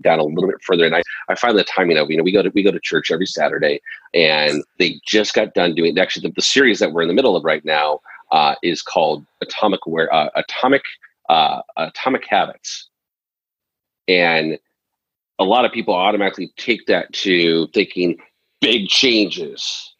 down 0.01 0.19
a 0.19 0.23
little 0.23 0.49
bit 0.49 0.61
further. 0.63 0.85
And 0.85 0.95
I, 0.95 1.03
I 1.29 1.35
find 1.35 1.57
the 1.57 1.63
timing 1.63 1.97
of 1.97 2.09
you 2.09 2.17
know 2.17 2.23
we 2.23 2.31
go 2.31 2.41
to 2.41 2.49
we 2.55 2.63
go 2.63 2.71
to 2.71 2.79
church 2.79 3.11
every 3.11 3.27
Saturday, 3.27 3.81
and 4.15 4.63
they 4.79 4.99
just 5.05 5.35
got 5.35 5.53
done 5.53 5.75
doing 5.75 5.97
actually 5.99 6.27
the, 6.27 6.33
the 6.33 6.41
series 6.41 6.79
that 6.79 6.91
we're 6.91 7.03
in 7.03 7.07
the 7.07 7.13
middle 7.13 7.35
of 7.35 7.43
right 7.43 7.63
now 7.63 7.99
uh, 8.31 8.55
is 8.63 8.81
called 8.81 9.25
Atomic 9.41 9.81
Aware 9.85 10.11
uh, 10.11 10.29
Atomic 10.35 10.81
uh, 11.29 11.61
Atomic 11.77 12.25
Habits, 12.27 12.89
and 14.07 14.57
a 15.39 15.43
lot 15.43 15.65
of 15.65 15.71
people 15.71 15.93
automatically 15.93 16.51
take 16.57 16.85
that 16.87 17.11
to 17.13 17.67
thinking 17.73 18.17
big 18.61 18.87
changes 18.87 19.93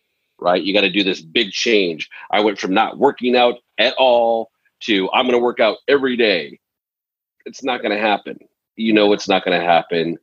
right? 0.44 0.62
You 0.62 0.74
got 0.74 0.82
to 0.82 0.90
do 0.90 1.04
this 1.04 1.22
big 1.22 1.52
change. 1.52 2.10
I 2.30 2.42
went 2.42 2.60
from 2.60 2.74
not 2.74 2.98
working 2.98 3.36
out 3.36 3.56
at 3.78 3.96
all 3.98 4.52
to 4.82 5.10
I'm 5.14 5.26
going 5.26 5.40
to 5.40 5.44
work 5.44 5.60
out 5.60 5.78
every 5.88 6.18
day. 6.18 6.60
It's 7.46 7.64
not 7.64 7.82
going 7.82 7.96
to 7.96 8.02
happen. 8.02 8.38
You 8.76 8.94
know, 8.94 9.14
it's 9.14 9.30
not 9.30 9.46
going 9.46 9.60
to 9.60 9.66
happen. 9.66 10.18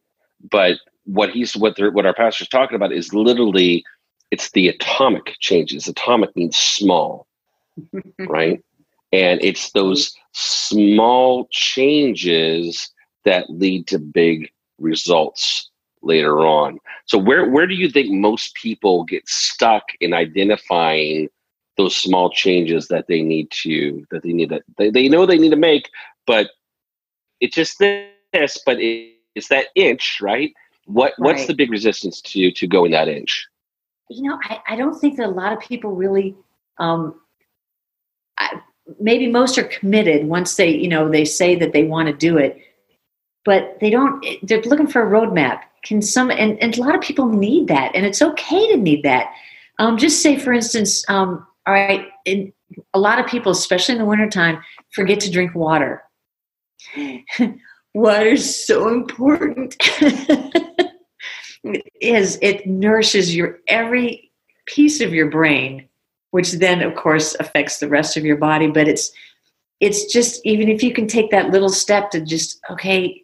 But 0.50 0.78
what 1.04 1.30
he's 1.30 1.56
what 1.56 1.78
what 1.92 2.06
our 2.06 2.14
pastor's 2.14 2.48
talking 2.48 2.76
about 2.76 2.92
is 2.92 3.14
literally 3.14 3.82
it's 4.30 4.50
the 4.52 4.68
atomic 4.68 5.36
changes. 5.40 5.88
Atomic 5.88 6.36
means 6.36 6.56
small, 6.56 7.26
right? 8.28 8.62
And 9.12 9.42
it's 9.42 9.72
those 9.72 10.14
small 10.32 11.48
changes 11.50 12.90
that 13.24 13.50
lead 13.50 13.86
to 13.88 13.98
big 13.98 14.50
results 14.78 15.70
later 16.02 16.40
on. 16.40 16.78
So 17.04 17.18
where 17.18 17.48
where 17.50 17.66
do 17.66 17.74
you 17.74 17.90
think 17.90 18.10
most 18.10 18.54
people 18.54 19.04
get 19.04 19.28
stuck 19.28 19.84
in 20.00 20.14
identifying 20.14 21.28
those 21.76 21.96
small 21.96 22.30
changes 22.30 22.88
that 22.88 23.06
they 23.06 23.22
need 23.22 23.50
to 23.50 24.04
that 24.10 24.22
they 24.22 24.32
need 24.32 24.50
that 24.50 24.62
they, 24.78 24.90
they 24.90 25.08
know 25.08 25.26
they 25.26 25.38
need 25.38 25.50
to 25.50 25.56
make, 25.56 25.90
but 26.26 26.50
it's 27.40 27.54
just 27.54 27.78
this, 27.78 28.58
but 28.64 28.78
it, 28.80 29.14
it's 29.34 29.48
that 29.48 29.66
inch, 29.74 30.18
right? 30.20 30.52
What 30.86 31.14
right. 31.18 31.34
what's 31.34 31.46
the 31.46 31.54
big 31.54 31.70
resistance 31.70 32.20
to 32.22 32.50
to 32.50 32.66
going 32.66 32.92
that 32.92 33.08
inch? 33.08 33.46
You 34.08 34.28
know, 34.28 34.38
I, 34.42 34.60
I 34.70 34.76
don't 34.76 34.98
think 34.98 35.16
that 35.18 35.26
a 35.26 35.30
lot 35.30 35.52
of 35.52 35.60
people 35.60 35.92
really 35.92 36.34
um 36.78 37.20
I, 38.38 38.60
maybe 38.98 39.28
most 39.28 39.58
are 39.58 39.64
committed 39.64 40.26
once 40.26 40.56
they, 40.56 40.70
you 40.70 40.88
know, 40.88 41.08
they 41.08 41.24
say 41.24 41.54
that 41.56 41.72
they 41.72 41.84
want 41.84 42.08
to 42.08 42.14
do 42.14 42.38
it, 42.38 42.58
but 43.44 43.78
they 43.80 43.90
don't 43.90 44.24
they're 44.42 44.62
looking 44.62 44.86
for 44.86 45.02
a 45.02 45.10
roadmap 45.10 45.60
can 45.82 46.02
some 46.02 46.30
and, 46.30 46.58
and 46.62 46.76
a 46.76 46.80
lot 46.80 46.94
of 46.94 47.00
people 47.00 47.26
need 47.26 47.68
that 47.68 47.94
and 47.94 48.04
it's 48.04 48.20
okay 48.20 48.68
to 48.68 48.76
need 48.76 49.02
that. 49.02 49.32
Um, 49.78 49.96
just 49.96 50.22
say 50.22 50.38
for 50.38 50.52
instance 50.52 51.04
um, 51.08 51.46
all 51.66 51.74
right 51.74 52.08
in, 52.24 52.52
a 52.94 52.98
lot 52.98 53.18
of 53.18 53.26
people 53.26 53.52
especially 53.52 53.94
in 53.94 53.98
the 53.98 54.04
wintertime 54.04 54.62
forget 54.92 55.20
to 55.20 55.30
drink 55.30 55.54
water. 55.54 56.02
Water 57.92 58.28
is 58.28 58.66
so 58.66 58.88
important. 58.88 59.76
It 61.62 61.84
is 62.00 62.38
it 62.40 62.66
nourishes 62.66 63.36
your 63.36 63.58
every 63.68 64.30
piece 64.66 65.00
of 65.00 65.12
your 65.12 65.28
brain 65.28 65.88
which 66.30 66.52
then 66.52 66.80
of 66.80 66.94
course 66.94 67.36
affects 67.38 67.78
the 67.78 67.88
rest 67.88 68.16
of 68.16 68.24
your 68.24 68.36
body 68.36 68.68
but 68.68 68.88
it's 68.88 69.12
it's 69.78 70.10
just 70.10 70.40
even 70.44 70.68
if 70.68 70.82
you 70.82 70.92
can 70.94 71.06
take 71.06 71.30
that 71.30 71.50
little 71.50 71.68
step 71.68 72.10
to 72.10 72.20
just 72.20 72.60
okay 72.70 73.22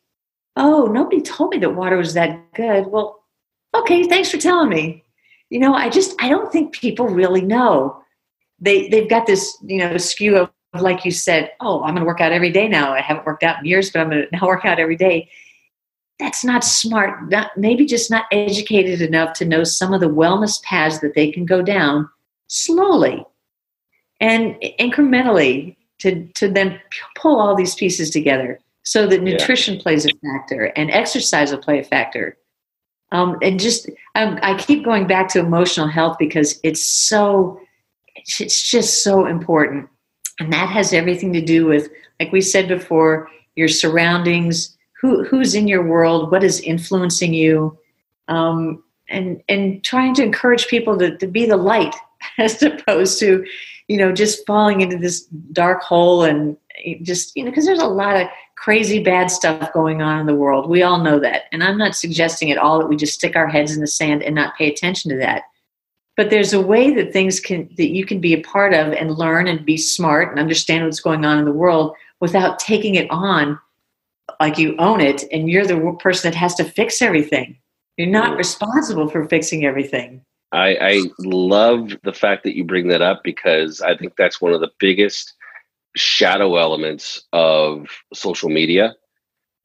oh, 0.57 0.87
nobody 0.87 1.21
told 1.21 1.51
me 1.51 1.59
that 1.59 1.75
water 1.75 1.97
was 1.97 2.15
that 2.15 2.53
good. 2.55 2.87
Well, 2.87 3.23
okay, 3.75 4.05
thanks 4.05 4.31
for 4.31 4.39
telling 4.39 4.71
me. 4.71 5.05
You 5.51 5.61
know, 5.61 5.75
I 5.75 5.89
just 5.89 6.15
I 6.21 6.29
don't 6.29 6.51
think 6.51 6.75
people 6.75 7.09
really 7.09 7.43
know. 7.43 8.03
They 8.59 8.89
they've 8.89 9.09
got 9.09 9.27
this, 9.27 9.57
you 9.63 9.79
know, 9.79 9.97
skew 9.99 10.37
of 10.37 10.51
like 10.81 11.05
you 11.05 11.11
said, 11.11 11.53
oh, 11.61 11.83
I'm 11.83 11.95
gonna 11.95 12.07
work 12.07 12.21
out 12.21 12.33
every 12.33 12.51
day 12.51 12.69
now. 12.69 12.93
I 12.93 13.01
haven't 13.01 13.27
worked 13.27 13.43
out 13.43 13.61
in 13.61 13.67
years, 13.67 13.91
but 13.91 14.01
I'm 14.01 14.11
gonna 14.11 14.25
now 14.33 14.47
work 14.47 14.65
out 14.65 14.79
every 14.79 14.97
day. 14.97 15.31
That's 16.19 16.45
not 16.45 16.65
smart. 16.65 17.31
Not, 17.31 17.57
maybe 17.57 17.85
just 17.85 18.11
not 18.11 18.25
educated 18.33 19.03
enough 19.03 19.35
to 19.35 19.45
know 19.45 19.65
some 19.65 19.93
of 19.93 20.01
the 20.01 20.09
wellness 20.09 20.63
paths 20.63 21.01
that 21.01 21.15
they 21.15 21.31
can 21.31 21.45
go 21.45 21.61
down 21.61 22.09
slowly 22.49 23.25
and 24.21 24.57
incrementally 24.81 25.77
to, 25.99 26.27
to 26.35 26.49
then 26.49 26.81
pull 27.17 27.39
all 27.39 27.55
these 27.55 27.75
pieces 27.75 28.11
together 28.11 28.59
so 28.87 29.05
that 29.09 29.21
nutrition 29.21 29.75
yeah. 29.75 29.83
plays 29.83 30.07
a 30.07 30.11
factor 30.25 30.66
and 30.76 30.93
exercise 30.93 31.50
will 31.50 31.59
play 31.59 31.81
a 31.81 31.85
factor. 31.85 32.38
Um, 33.11 33.37
and 33.43 33.59
just 33.59 33.88
um, 34.14 34.38
i 34.43 34.55
keep 34.57 34.85
going 34.85 35.07
back 35.07 35.28
to 35.31 35.38
emotional 35.38 35.88
health 35.88 36.16
because 36.19 36.61
it's 36.62 36.85
so 36.85 37.61
it's 38.16 38.71
just 38.71 39.02
so 39.02 39.26
important. 39.26 39.88
And 40.38 40.52
that 40.52 40.69
has 40.69 40.93
everything 40.93 41.33
to 41.33 41.40
do 41.40 41.66
with 41.66 41.88
like 42.21 42.31
we 42.31 42.40
said 42.40 42.69
before 42.69 43.28
your 43.57 43.69
surroundings 43.69 44.76
who 45.00 45.25
who's 45.25 45.57
in 45.57 45.66
your 45.66 45.85
world 45.85 46.31
what 46.31 46.45
is 46.45 46.61
influencing 46.61 47.35
you. 47.35 47.76
Um, 48.28 48.85
and 49.09 49.43
and 49.49 49.83
trying 49.83 50.14
to 50.14 50.23
encourage 50.23 50.69
people 50.69 50.97
to, 50.99 51.16
to 51.19 51.26
be 51.26 51.45
the 51.45 51.57
light 51.57 51.95
as 52.38 52.62
opposed 52.62 53.19
to 53.19 53.45
you 53.88 53.97
know 53.97 54.12
just 54.12 54.47
falling 54.47 54.81
into 54.81 54.97
this 54.97 55.23
dark 55.52 55.83
hole 55.83 56.23
and 56.23 56.57
just 57.02 57.37
you 57.37 57.43
know 57.43 57.50
because 57.50 57.66
there's 57.66 57.78
a 57.78 57.87
lot 57.87 58.21
of 58.21 58.28
crazy 58.57 59.03
bad 59.03 59.31
stuff 59.31 59.73
going 59.73 60.03
on 60.03 60.19
in 60.19 60.27
the 60.27 60.35
world. 60.35 60.69
We 60.69 60.83
all 60.83 60.99
know 60.99 61.21
that. 61.21 61.45
And 61.53 61.63
i'm 61.63 61.79
not 61.79 61.95
suggesting 61.95 62.51
at 62.51 62.59
all 62.59 62.79
that 62.79 62.89
we 62.89 62.97
just 62.97 63.15
stick 63.15 63.37
our 63.37 63.47
heads 63.47 63.75
in 63.75 63.81
the 63.81 63.87
sand 63.87 64.23
and 64.23 64.35
not 64.35 64.57
pay 64.57 64.71
attention 64.71 65.11
to 65.11 65.17
that. 65.19 65.43
But 66.17 66.31
there's 66.31 66.55
a 66.55 66.61
way 66.61 66.95
that 66.95 67.13
things 67.13 67.41
can 67.41 67.69
that 67.77 67.91
you 67.91 68.07
can 68.07 68.21
be 68.21 68.33
a 68.33 68.43
part 68.43 68.73
of 68.73 68.93
and 68.93 69.19
learn 69.19 69.47
and 69.47 69.65
be 69.65 69.77
smart 69.77 70.31
and 70.31 70.41
understand 70.41 70.85
what's 70.85 71.01
going 71.01 71.25
on 71.25 71.39
in 71.39 71.45
the 71.45 71.53
world 71.53 71.95
without 72.21 72.59
taking 72.59 72.95
it 72.95 73.11
on 73.11 73.59
like 74.41 74.59
you 74.59 74.75
own 74.79 75.01
it 75.01 75.25
and 75.31 75.51
you're 75.51 75.67
the 75.67 75.97
person 76.01 76.31
that 76.31 76.37
has 76.37 76.55
to 76.57 76.65
fix 76.65 77.03
everything. 77.03 77.59
You're 77.97 78.09
not 78.09 78.33
mm. 78.33 78.39
responsible 78.39 79.09
for 79.09 79.27
fixing 79.29 79.65
everything. 79.65 80.23
I, 80.53 80.77
I 80.81 81.03
love 81.19 81.97
the 82.05 82.13
fact 82.13 82.45
that 82.45 82.57
you 82.57 82.65
bring 82.65 82.89
that 82.89 83.03
up 83.03 83.23
because 83.25 83.81
I 83.83 83.97
think 83.97 84.15
that's 84.17 84.41
one 84.41 84.53
of 84.53 84.61
the 84.61 84.71
biggest 84.79 85.35
shadow 85.97 86.57
elements 86.57 87.25
of 87.33 87.88
social 88.12 88.49
media 88.49 88.95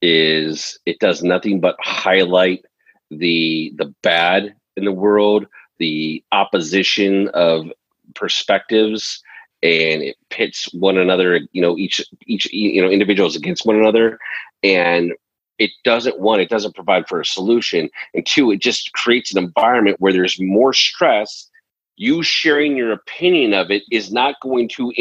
is 0.00 0.78
it 0.86 0.98
does 0.98 1.22
nothing 1.22 1.60
but 1.60 1.76
highlight 1.80 2.64
the 3.10 3.72
the 3.76 3.94
bad 4.02 4.54
in 4.76 4.84
the 4.84 4.92
world 4.92 5.46
the 5.78 6.24
opposition 6.32 7.28
of 7.34 7.66
perspectives 8.14 9.22
and 9.62 10.02
it 10.02 10.16
pits 10.30 10.68
one 10.72 10.98
another 10.98 11.40
you 11.52 11.62
know 11.62 11.76
each 11.78 12.00
each 12.26 12.52
you 12.52 12.82
know 12.82 12.90
individuals 12.90 13.36
against 13.36 13.64
one 13.64 13.76
another. 13.76 14.18
And 14.62 15.12
it 15.58 15.70
doesn't 15.84 16.18
one 16.18 16.40
it 16.40 16.48
doesn't 16.48 16.74
provide 16.74 17.08
for 17.08 17.20
a 17.20 17.26
solution 17.26 17.88
and 18.14 18.26
two 18.26 18.50
it 18.50 18.60
just 18.60 18.92
creates 18.92 19.32
an 19.32 19.42
environment 19.42 19.96
where 20.00 20.12
there's 20.12 20.40
more 20.40 20.72
stress. 20.72 21.48
You 21.96 22.22
sharing 22.22 22.76
your 22.76 22.92
opinion 22.92 23.54
of 23.54 23.70
it 23.70 23.82
is 23.90 24.12
not 24.12 24.36
going 24.42 24.68
to 24.70 24.92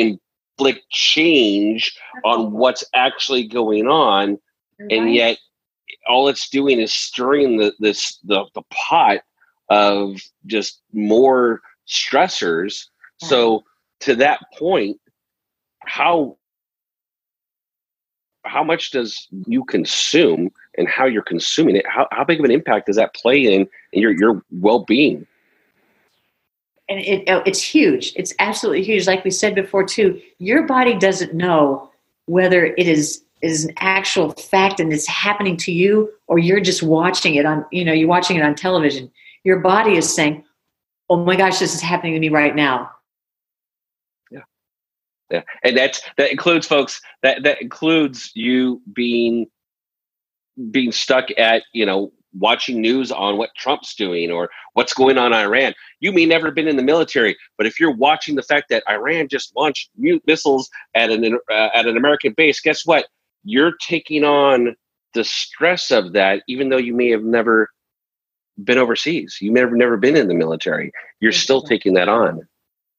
change 0.90 1.98
on 2.24 2.52
what's 2.52 2.84
actually 2.94 3.48
going 3.48 3.88
on 3.88 4.38
right. 4.80 4.92
and 4.92 5.14
yet 5.14 5.38
all 6.08 6.28
it's 6.28 6.50
doing 6.50 6.80
is 6.80 6.94
stirring 6.94 7.58
the 7.58 7.74
this 7.80 8.18
the, 8.24 8.46
the 8.56 8.62
pot 8.72 9.20
of 9.70 10.20
just 10.46 10.82
more 10.92 11.62
stressors. 11.88 12.88
So 13.20 13.64
to 14.02 14.16
that 14.16 14.40
point 14.58 15.00
how 15.86 16.38
how 18.44 18.64
much 18.64 18.92
does 18.92 19.28
you 19.46 19.64
consume 19.64 20.50
and 20.78 20.88
how 20.88 21.06
you're 21.06 21.22
consuming 21.22 21.76
it 21.76 21.86
how, 21.88 22.08
how 22.12 22.24
big 22.24 22.40
of 22.40 22.46
an 22.46 22.52
impact 22.52 22.88
does 22.88 22.96
that 22.96 23.14
play 23.14 23.54
in, 23.54 23.68
in 23.94 24.02
your, 24.02 24.12
your 24.12 24.44
well-being 24.52 25.26
and 26.92 27.00
it, 27.00 27.30
oh, 27.30 27.42
it's 27.46 27.62
huge. 27.62 28.12
It's 28.18 28.34
absolutely 28.40 28.84
huge. 28.84 29.08
Like 29.08 29.24
we 29.24 29.32
said 29.32 29.56
before 29.56 29.86
too 29.86 30.22
your 30.40 30.64
body 30.64 30.98
doesn't 30.98 31.34
know 31.34 31.90
whether 32.26 32.66
it 32.66 32.88
is 32.88 33.24
is 33.42 33.66
an 33.66 33.74
actual 33.78 34.32
fact 34.34 34.80
and 34.80 34.94
it's 34.94 35.08
happening 35.08 35.58
to 35.58 35.72
you 35.72 36.12
or 36.28 36.38
you're 36.38 36.60
just 36.60 36.84
watching 36.84 37.36
it 37.36 37.46
on 37.46 37.66
you 37.72 37.86
know 37.86 37.94
you're 37.94 38.10
watching 38.10 38.36
it 38.36 38.44
on 38.44 38.56
television. 38.56 39.10
Your 39.46 39.60
body 39.60 39.96
is 39.96 40.14
saying 40.14 40.44
oh 41.10 41.24
my 41.24 41.38
gosh 41.38 41.60
this 41.60 41.74
is 41.74 41.82
happening 41.82 42.14
to 42.14 42.20
me 42.20 42.30
right 42.30 42.56
now. 42.56 42.92
Yeah, 44.30 44.42
yeah, 45.30 45.42
and 45.64 45.78
that's 45.78 46.02
that 46.18 46.30
includes 46.30 46.68
folks. 46.68 47.02
That 47.24 47.44
that 47.44 47.62
includes 47.62 48.32
you 48.36 48.82
being 48.92 49.48
being 50.72 50.92
stuck 50.92 51.30
at 51.38 51.64
you 51.72 51.86
know 51.86 52.12
watching 52.38 52.82
news 52.82 53.12
on 53.12 53.38
what 53.38 53.50
Trump's 53.58 53.96
doing 53.96 54.32
or 54.32 54.50
what's 54.74 54.94
going 54.94 55.18
on 55.18 55.34
in 55.34 55.40
Iran. 55.40 55.74
You 56.00 56.12
may 56.12 56.26
never 56.26 56.52
been 56.52 56.68
in 56.68 56.78
the 56.78 56.84
military, 56.84 57.38
but 57.58 57.68
if 57.68 57.80
you're 57.80 57.96
watching 57.96 58.36
the 58.36 58.44
fact 58.44 58.68
that 58.70 58.84
Iran 58.90 59.28
just 59.28 59.56
launched 59.56 59.90
missiles 59.98 60.70
at 60.96 61.10
an 61.10 61.38
uh, 61.50 61.70
at 61.74 61.88
an 61.88 61.98
American 61.98 62.34
base, 62.34 62.60
guess 62.60 62.86
what? 62.86 63.08
You're 63.44 63.74
taking 63.82 64.24
on 64.24 64.76
the 65.14 65.24
stress 65.24 65.92
of 65.92 66.14
that, 66.14 66.44
even 66.48 66.70
though 66.70 66.78
you 66.78 66.94
may 66.94 67.10
have 67.10 67.24
never 67.24 67.70
been 68.64 68.78
overseas. 68.78 69.38
You 69.42 69.52
may 69.52 69.60
have 69.62 69.74
never 69.74 69.98
been 69.98 70.16
in 70.16 70.28
the 70.28 70.34
military. 70.34 70.92
You're 71.20 71.32
still 71.32 71.62
taking 71.62 71.94
that 71.96 72.10
on. 72.10 72.48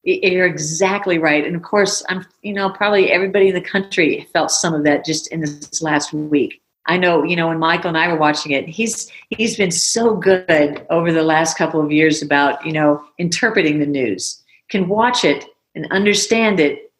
You're 0.04 0.46
exactly 0.46 1.18
right. 1.18 1.46
And 1.46 1.54
of 1.54 1.62
course, 1.62 2.04
I'm, 2.08 2.26
you 2.42 2.52
know, 2.52 2.70
probably 2.70 3.12
everybody 3.12 3.48
in 3.48 3.54
the 3.54 3.60
country 3.60 4.26
felt 4.32 4.50
some 4.50 4.74
of 4.74 4.82
that 4.84 5.04
just 5.04 5.28
in 5.28 5.40
this 5.40 5.80
last 5.80 6.12
week. 6.12 6.60
I 6.86 6.96
know, 6.96 7.22
you 7.22 7.36
know, 7.36 7.48
when 7.48 7.58
Michael 7.58 7.88
and 7.88 7.98
I 7.98 8.08
were 8.08 8.18
watching 8.18 8.52
it, 8.52 8.68
he's 8.68 9.10
he's 9.30 9.56
been 9.56 9.70
so 9.70 10.16
good 10.16 10.84
over 10.90 11.12
the 11.12 11.22
last 11.22 11.56
couple 11.56 11.80
of 11.80 11.92
years 11.92 12.22
about, 12.22 12.64
you 12.66 12.72
know, 12.72 13.04
interpreting 13.18 13.78
the 13.78 13.86
news. 13.86 14.42
Can 14.68 14.88
watch 14.88 15.24
it 15.24 15.44
and 15.74 15.86
understand 15.92 16.58
it 16.58 16.92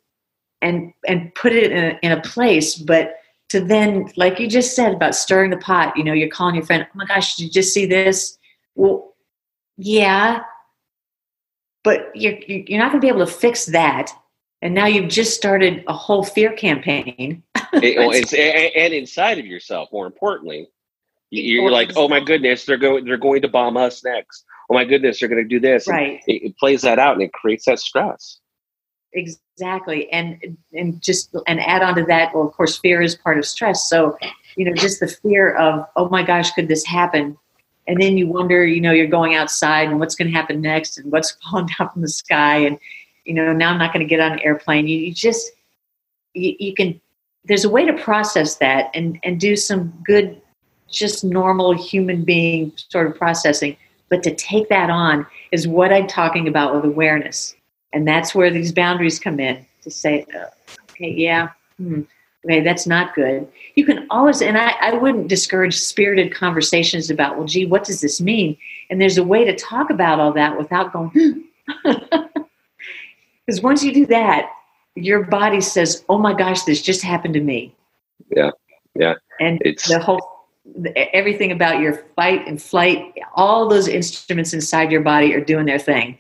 and 0.61 0.93
and 1.09 1.35
put 1.35 1.53
it 1.53 1.73
in 1.73 1.85
a, 1.85 1.99
in 2.03 2.13
a 2.13 2.21
place, 2.21 2.77
but 2.77 3.17
to 3.49 3.61
then, 3.61 4.11
like 4.17 4.39
you 4.39 4.49
just 4.49 4.75
said 4.75 4.95
about 4.95 5.15
stirring 5.15 5.51
the 5.51 5.59
pot, 5.59 5.97
you 5.97 6.05
know, 6.05 6.13
you're 6.13 6.29
calling 6.29 6.55
your 6.55 6.65
friend, 6.65 6.87
oh 6.87 6.93
my 6.95 7.05
gosh, 7.05 7.37
did 7.37 7.45
you 7.45 7.51
just 7.51 7.75
see 7.75 7.85
this? 7.85 8.39
Well, 8.77 9.15
yeah, 9.77 10.43
but 11.83 12.11
you're 12.15 12.39
you're 12.47 12.79
not 12.79 12.93
going 12.93 13.01
to 13.01 13.05
be 13.05 13.09
able 13.09 13.27
to 13.27 13.33
fix 13.33 13.67
that 13.67 14.13
and 14.63 14.75
now 14.75 14.87
you've 14.87 15.11
just 15.11 15.35
started 15.35 15.83
a 15.89 15.93
whole 15.93 16.23
fear 16.23 16.53
campaign 16.53 17.43
it, 17.75 17.99
well, 17.99 18.11
it's, 18.13 18.33
and 18.33 18.95
inside 18.95 19.39
of 19.39 19.47
yourself 19.47 19.89
more 19.93 20.07
importantly 20.07 20.69
you're 21.33 21.71
like 21.71 21.93
oh 21.97 22.09
my 22.09 22.21
goodness 22.21 22.65
they're 22.67 22.77
going 22.77 23.05
they're 23.05 23.17
going 23.17 23.43
to 23.43 23.49
bomb 23.49 23.77
us 23.77 24.05
next. 24.05 24.45
Oh 24.71 24.75
my 24.75 24.85
goodness 24.85 25.19
they're 25.19 25.29
going 25.29 25.43
to 25.43 25.49
do 25.49 25.59
this. 25.59 25.89
Right. 25.89 26.21
it, 26.27 26.45
it, 26.45 26.59
plays 26.59 26.83
that 26.83 26.99
out 26.99 27.15
and 27.15 27.23
it 27.23 27.33
creates 27.33 27.65
that 27.65 27.79
stress. 27.79 28.39
Exactly. 29.15 30.11
And 30.13 30.59
and 30.75 31.01
just 31.03 31.35
and 31.47 31.59
add 31.61 31.83
on 31.83 31.95
to 31.97 32.05
that 32.05 32.35
well 32.35 32.47
of 32.47 32.53
course 32.53 32.79
fear 32.79 33.01
is 33.01 33.15
part 33.15 33.39
of 33.39 33.47
stress. 33.47 33.89
So 33.89 34.19
you 34.57 34.67
know 34.67 34.75
just 34.75 35.01
the 35.01 35.09
fear 35.09 35.55
of 35.57 35.87
oh 35.97 36.09
my 36.11 36.23
gosh 36.23 36.53
could 36.53 36.69
this 36.69 36.85
happen? 36.85 37.39
And 37.89 38.01
then 38.01 38.19
you 38.19 38.27
wonder 38.27 38.67
you 38.67 38.83
know 38.83 38.93
you're 38.93 39.07
going 39.07 39.35
outside 39.35 39.89
and 39.89 39.99
what's 39.99 40.15
going 40.15 40.31
to 40.31 40.37
happen 40.37 40.61
next 40.61 40.99
and 40.99 41.11
what's 41.11 41.31
falling 41.43 41.69
down 41.79 41.91
from 41.91 42.03
the 42.03 42.09
sky. 42.09 42.59
And 42.59 42.79
you 43.25 43.33
know 43.33 43.53
now 43.53 43.71
i'm 43.71 43.79
not 43.79 43.93
going 43.93 44.07
to 44.07 44.11
get 44.11 44.21
on 44.21 44.33
an 44.33 44.41
airplane. 44.41 44.87
You, 44.87 44.99
you 44.99 45.15
just 45.15 45.51
you, 46.35 46.55
you, 46.59 46.75
can 46.75 47.01
there's 47.45 47.65
a 47.65 47.69
way 47.69 47.85
to 47.85 47.93
process 47.93 48.57
that 48.57 48.91
and 48.95 49.19
and 49.23 49.41
do 49.41 49.57
some 49.57 49.93
good 50.05 50.41
just 50.91 51.25
normal 51.25 51.73
human 51.73 52.23
being 52.23 52.73
sort 52.77 53.07
of 53.07 53.17
processing. 53.17 53.77
But 54.09 54.23
to 54.25 54.35
take 54.35 54.69
that 54.69 54.91
on 54.91 55.27
is 55.53 55.67
what 55.67 55.93
i'm 55.93 56.07
talking 56.07 56.47
about 56.47 56.75
with 56.75 56.85
awareness. 56.85 57.55
And 57.95 58.07
that's 58.07 58.35
where 58.35 58.51
these 58.51 58.73
boundaries 58.73 59.19
come 59.19 59.41
in 59.41 59.65
to 59.83 59.91
say 59.91 60.27
uh, 60.37 60.47
okay 60.93 61.11
yeah 61.11 61.51
hmm, 61.79 62.03
okay 62.45 62.61
that's 62.61 62.87
not 62.87 63.15
good. 63.15 63.49
You 63.75 63.85
can 63.85 64.07
always 64.11 64.43
and 64.43 64.57
I, 64.59 64.75
I 64.81 64.95
wouldn't 64.95 65.29
discourage 65.29 65.79
spirited 65.79 66.33
conversations 66.35 67.11
about 67.11 67.37
well 67.37 67.47
gee 67.47 67.67
what 67.67 67.85
does 67.85 68.01
this 68.01 68.21
mean? 68.21 68.57
And 68.91 69.01
there's 69.01 69.19
a 69.19 69.25
way 69.25 69.45
to 69.45 69.57
talk 69.57 69.91
about 69.91 70.21
all 70.21 70.33
that 70.33 70.57
without 70.57 70.93
going 70.93 71.45
because 73.47 73.61
once 73.63 73.83
you 73.83 73.93
do 73.93 74.07
that 74.07 74.51
your 74.95 75.25
body 75.25 75.61
says 75.61 76.05
oh 76.09 76.19
my 76.19 76.33
gosh 76.33 76.63
this 76.63 76.83
just 76.83 77.03
happened 77.03 77.35
to 77.35 77.41
me 77.41 77.75
yeah 78.35 78.51
yeah 78.95 79.15
and 79.41 79.61
it's 79.65 79.89
the 79.89 79.99
whole 79.99 80.47
everything 80.97 81.51
about 81.51 81.81
your 81.81 82.05
fight 82.15 82.47
and 82.47 82.63
flight 82.63 83.13
all 83.35 83.69
those 83.69 83.89
instruments 83.89 84.53
inside 84.53 84.93
your 84.93 85.01
body 85.01 85.35
are 85.35 85.45
doing 85.45 85.67
their 85.67 85.79
thing 85.79 86.17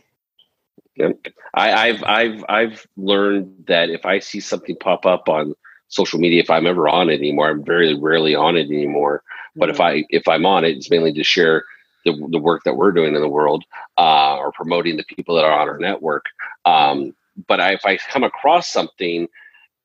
yeah. 0.97 1.09
I, 1.55 1.89
I've 1.89 2.05
I've 2.05 2.45
I've 2.49 2.87
learned 2.97 3.65
that 3.67 3.89
if 3.89 4.05
I 4.05 4.19
see 4.19 4.41
something 4.41 4.77
pop 4.77 5.07
up 5.07 5.29
on 5.29 5.55
social 5.93 6.19
media 6.19 6.41
if 6.41 6.51
I'm 6.51 6.67
ever 6.67 6.89
on 6.89 7.11
it 7.11 7.21
anymore. 7.21 7.51
I'm 7.51 7.65
very 7.65 7.95
rarely 7.95 8.35
on 8.35 8.57
it 8.57 8.67
anymore. 8.67 9.23
But 9.55 9.69
mm-hmm. 9.69 9.75
if 9.75 9.81
I 9.81 10.05
if 10.11 10.29
I'm 10.29 10.47
on 10.47 10.65
it, 10.65 10.77
it's 10.77 10.91
mainly 10.91 11.13
to 11.13 11.23
share 11.23 11.65
the, 12.05 12.13
the 12.31 12.39
work 12.39 12.65
that 12.65 12.77
we're 12.77 12.93
doing 12.93 13.15
in 13.15 13.21
the 13.21 13.29
world 13.29 13.65
uh, 13.99 14.37
or 14.37 14.51
promoting 14.53 14.97
the 14.97 15.05
people 15.05 15.37
that 15.37 15.45
are 15.45 15.53
on 15.53 15.69
our 15.69 15.79
network. 15.79 16.25
Um, 16.65 17.15
but 17.47 17.61
I, 17.61 17.73
if 17.73 17.85
I 17.85 17.97
come 17.97 18.25
across 18.25 18.71
something, 18.71 19.29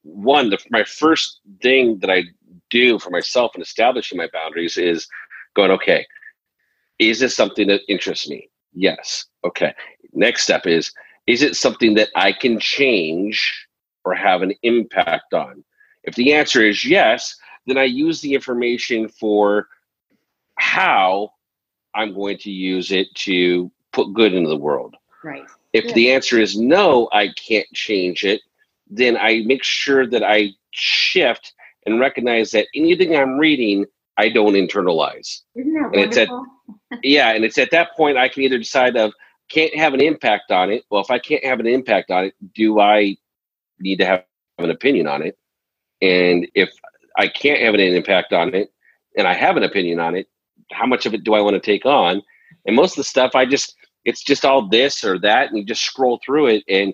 one, 0.03 0.49
the, 0.49 0.57
my 0.69 0.83
first 0.83 1.39
thing 1.61 1.99
that 1.99 2.09
I 2.09 2.23
do 2.69 2.99
for 2.99 3.09
myself 3.09 3.55
in 3.55 3.61
establishing 3.61 4.17
my 4.17 4.27
boundaries 4.31 4.77
is 4.77 5.07
going, 5.55 5.71
okay, 5.71 6.05
is 6.99 7.19
this 7.19 7.35
something 7.35 7.67
that 7.67 7.81
interests 7.87 8.29
me? 8.29 8.49
Yes. 8.73 9.25
Okay. 9.45 9.73
Next 10.13 10.43
step 10.43 10.65
is, 10.65 10.91
is 11.25 11.41
it 11.41 11.55
something 11.55 11.95
that 11.95 12.09
I 12.15 12.31
can 12.31 12.59
change 12.59 13.67
or 14.05 14.13
have 14.13 14.41
an 14.41 14.53
impact 14.63 15.33
on? 15.33 15.63
If 16.03 16.15
the 16.15 16.33
answer 16.33 16.65
is 16.65 16.85
yes, 16.85 17.35
then 17.65 17.77
I 17.77 17.83
use 17.83 18.21
the 18.21 18.33
information 18.33 19.09
for 19.09 19.67
how 20.55 21.31
I'm 21.93 22.13
going 22.13 22.37
to 22.39 22.51
use 22.51 22.91
it 22.91 23.07
to 23.15 23.71
put 23.91 24.13
good 24.13 24.33
into 24.33 24.49
the 24.49 24.57
world. 24.57 24.95
Right. 25.23 25.43
If 25.73 25.85
yeah. 25.85 25.93
the 25.93 26.11
answer 26.11 26.39
is 26.39 26.57
no, 26.57 27.09
I 27.11 27.29
can't 27.29 27.67
change 27.73 28.23
it, 28.23 28.41
then 28.89 29.17
I 29.17 29.43
make 29.45 29.63
sure 29.63 30.07
that 30.07 30.23
I 30.23 30.51
shift 30.71 31.53
and 31.85 31.99
recognize 31.99 32.51
that 32.51 32.67
anything 32.75 33.15
I'm 33.15 33.37
reading, 33.37 33.85
I 34.17 34.29
don't 34.29 34.53
internalize. 34.53 35.41
Isn't 35.55 35.73
that 35.73 35.89
and 35.93 35.95
wonderful? 35.95 36.45
yeah, 37.03 37.33
and 37.33 37.43
it's 37.43 37.57
at 37.57 37.71
that 37.71 37.95
point 37.95 38.17
I 38.17 38.29
can 38.29 38.43
either 38.43 38.57
decide 38.57 38.95
of 38.97 39.13
can't 39.49 39.75
have 39.75 39.93
an 39.93 40.01
impact 40.01 40.51
on 40.51 40.71
it. 40.71 40.83
Well, 40.89 41.01
if 41.01 41.11
I 41.11 41.19
can't 41.19 41.43
have 41.45 41.59
an 41.59 41.67
impact 41.67 42.11
on 42.11 42.25
it, 42.25 42.35
do 42.53 42.79
I 42.79 43.15
need 43.79 43.97
to 43.97 44.05
have 44.05 44.25
an 44.57 44.69
opinion 44.69 45.07
on 45.07 45.21
it? 45.21 45.37
And 46.01 46.47
if 46.53 46.69
I 47.17 47.27
can't 47.27 47.61
have 47.61 47.73
an 47.73 47.79
impact 47.79 48.33
on 48.33 48.53
it, 48.53 48.71
and 49.17 49.27
I 49.27 49.33
have 49.33 49.57
an 49.57 49.63
opinion 49.63 49.99
on 49.99 50.15
it, 50.15 50.27
how 50.71 50.85
much 50.85 51.05
of 51.05 51.13
it 51.13 51.23
do 51.23 51.33
I 51.33 51.41
want 51.41 51.55
to 51.55 51.59
take 51.59 51.85
on? 51.85 52.21
And 52.65 52.75
most 52.75 52.91
of 52.91 52.97
the 52.97 53.03
stuff 53.03 53.35
I 53.35 53.45
just 53.45 53.75
it's 54.07 54.23
just 54.23 54.45
all 54.45 54.65
this 54.65 55.03
or 55.03 55.19
that, 55.19 55.49
and 55.49 55.57
you 55.57 55.65
just 55.65 55.83
scroll 55.83 56.19
through 56.25 56.47
it 56.47 56.63
and 56.69 56.93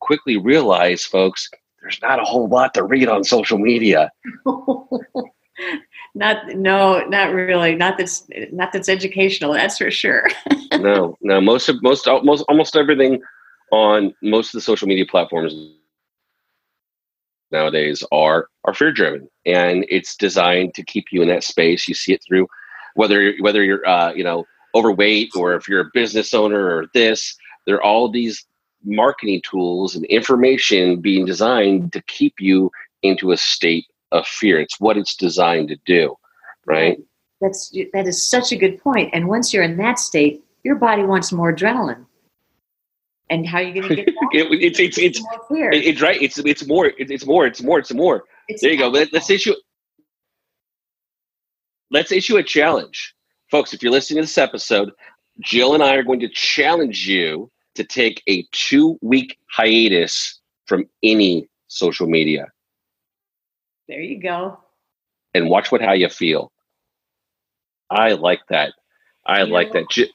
quickly 0.00 0.38
realize, 0.38 1.04
folks, 1.04 1.50
there's 1.82 2.00
not 2.00 2.18
a 2.18 2.24
whole 2.24 2.48
lot 2.48 2.72
to 2.74 2.82
read 2.82 3.08
on 3.08 3.24
social 3.24 3.58
media. 3.58 4.10
not 6.14 6.48
no, 6.48 7.04
not 7.08 7.34
really. 7.34 7.74
Not 7.76 7.98
that's 7.98 8.26
not 8.52 8.72
that's 8.72 8.88
educational. 8.88 9.52
That's 9.52 9.76
for 9.76 9.90
sure. 9.90 10.28
no, 10.72 11.18
no. 11.20 11.42
Most 11.42 11.68
of 11.68 11.82
most 11.82 12.08
almost 12.08 12.42
almost 12.48 12.74
everything 12.74 13.20
on 13.70 14.14
most 14.22 14.48
of 14.48 14.52
the 14.52 14.62
social 14.62 14.88
media 14.88 15.04
platforms 15.04 15.54
nowadays 17.52 18.02
are 18.12 18.48
are 18.64 18.74
fear 18.74 18.92
driven 18.92 19.28
and 19.44 19.84
it's 19.90 20.16
designed 20.16 20.72
to 20.74 20.82
keep 20.82 21.06
you 21.12 21.22
in 21.22 21.28
that 21.28 21.44
space 21.44 21.86
you 21.86 21.94
see 21.94 22.12
it 22.12 22.20
through 22.26 22.46
whether 22.94 23.34
whether 23.40 23.62
you're 23.62 23.86
uh, 23.88 24.12
you 24.12 24.24
know 24.24 24.44
overweight 24.76 25.30
or 25.36 25.54
if 25.54 25.68
you're 25.68 25.80
a 25.80 25.90
business 25.94 26.34
owner 26.34 26.76
or 26.76 26.86
this 26.94 27.36
there 27.66 27.76
are 27.76 27.82
all 27.82 28.10
these 28.10 28.44
marketing 28.84 29.40
tools 29.42 29.94
and 29.96 30.04
information 30.06 31.00
being 31.00 31.24
designed 31.24 31.92
to 31.92 32.02
keep 32.02 32.34
you 32.38 32.70
into 33.02 33.32
a 33.32 33.36
state 33.36 33.86
of 34.12 34.26
fear 34.26 34.60
it's 34.60 34.80
what 34.80 34.96
it's 34.96 35.16
designed 35.16 35.68
to 35.68 35.76
do 35.86 36.14
right 36.66 36.98
that's 37.40 37.74
that 37.92 38.06
is 38.06 38.28
such 38.28 38.52
a 38.52 38.56
good 38.56 38.80
point 38.80 39.10
and 39.12 39.26
once 39.28 39.52
you're 39.52 39.64
in 39.64 39.76
that 39.76 39.98
state 39.98 40.44
your 40.62 40.76
body 40.76 41.02
wants 41.02 41.32
more 41.32 41.54
adrenaline 41.54 42.04
and 43.30 43.46
how 43.46 43.58
are 43.58 43.62
you 43.62 43.74
going 43.74 43.88
to 43.88 43.96
get 43.96 44.06
that? 44.06 44.28
it, 44.32 44.62
it's 44.62 44.78
it's 44.78 44.98
it's 44.98 45.20
it's 45.42 46.02
right. 46.02 46.20
It's 46.20 46.38
it's 46.38 46.66
more. 46.66 46.92
It's 46.98 47.26
more. 47.26 47.46
It's 47.46 47.62
more. 47.62 47.78
It's 47.78 47.92
more. 47.92 48.24
It's 48.48 48.62
there 48.62 48.70
you 48.70 48.78
go. 48.78 48.88
Let, 48.88 49.12
let's 49.12 49.30
issue. 49.30 49.54
Let's 51.90 52.12
issue 52.12 52.36
a 52.36 52.42
challenge, 52.42 53.14
folks. 53.50 53.72
If 53.72 53.82
you're 53.82 53.92
listening 53.92 54.18
to 54.18 54.22
this 54.22 54.38
episode, 54.38 54.90
Jill 55.40 55.74
and 55.74 55.82
I 55.82 55.94
are 55.94 56.02
going 56.02 56.20
to 56.20 56.28
challenge 56.28 57.06
you 57.06 57.50
to 57.74 57.84
take 57.84 58.22
a 58.28 58.46
two 58.52 58.98
week 59.02 59.38
hiatus 59.50 60.40
from 60.66 60.88
any 61.02 61.48
social 61.68 62.06
media. 62.06 62.50
There 63.88 64.00
you 64.00 64.20
go. 64.20 64.58
And 65.34 65.48
watch 65.48 65.70
what 65.70 65.82
how 65.82 65.92
you 65.92 66.08
feel. 66.08 66.50
I 67.90 68.12
like 68.12 68.40
that. 68.48 68.72
I 69.26 69.42
you 69.42 69.52
like 69.52 69.68
know, 69.74 69.80
that 69.80 70.08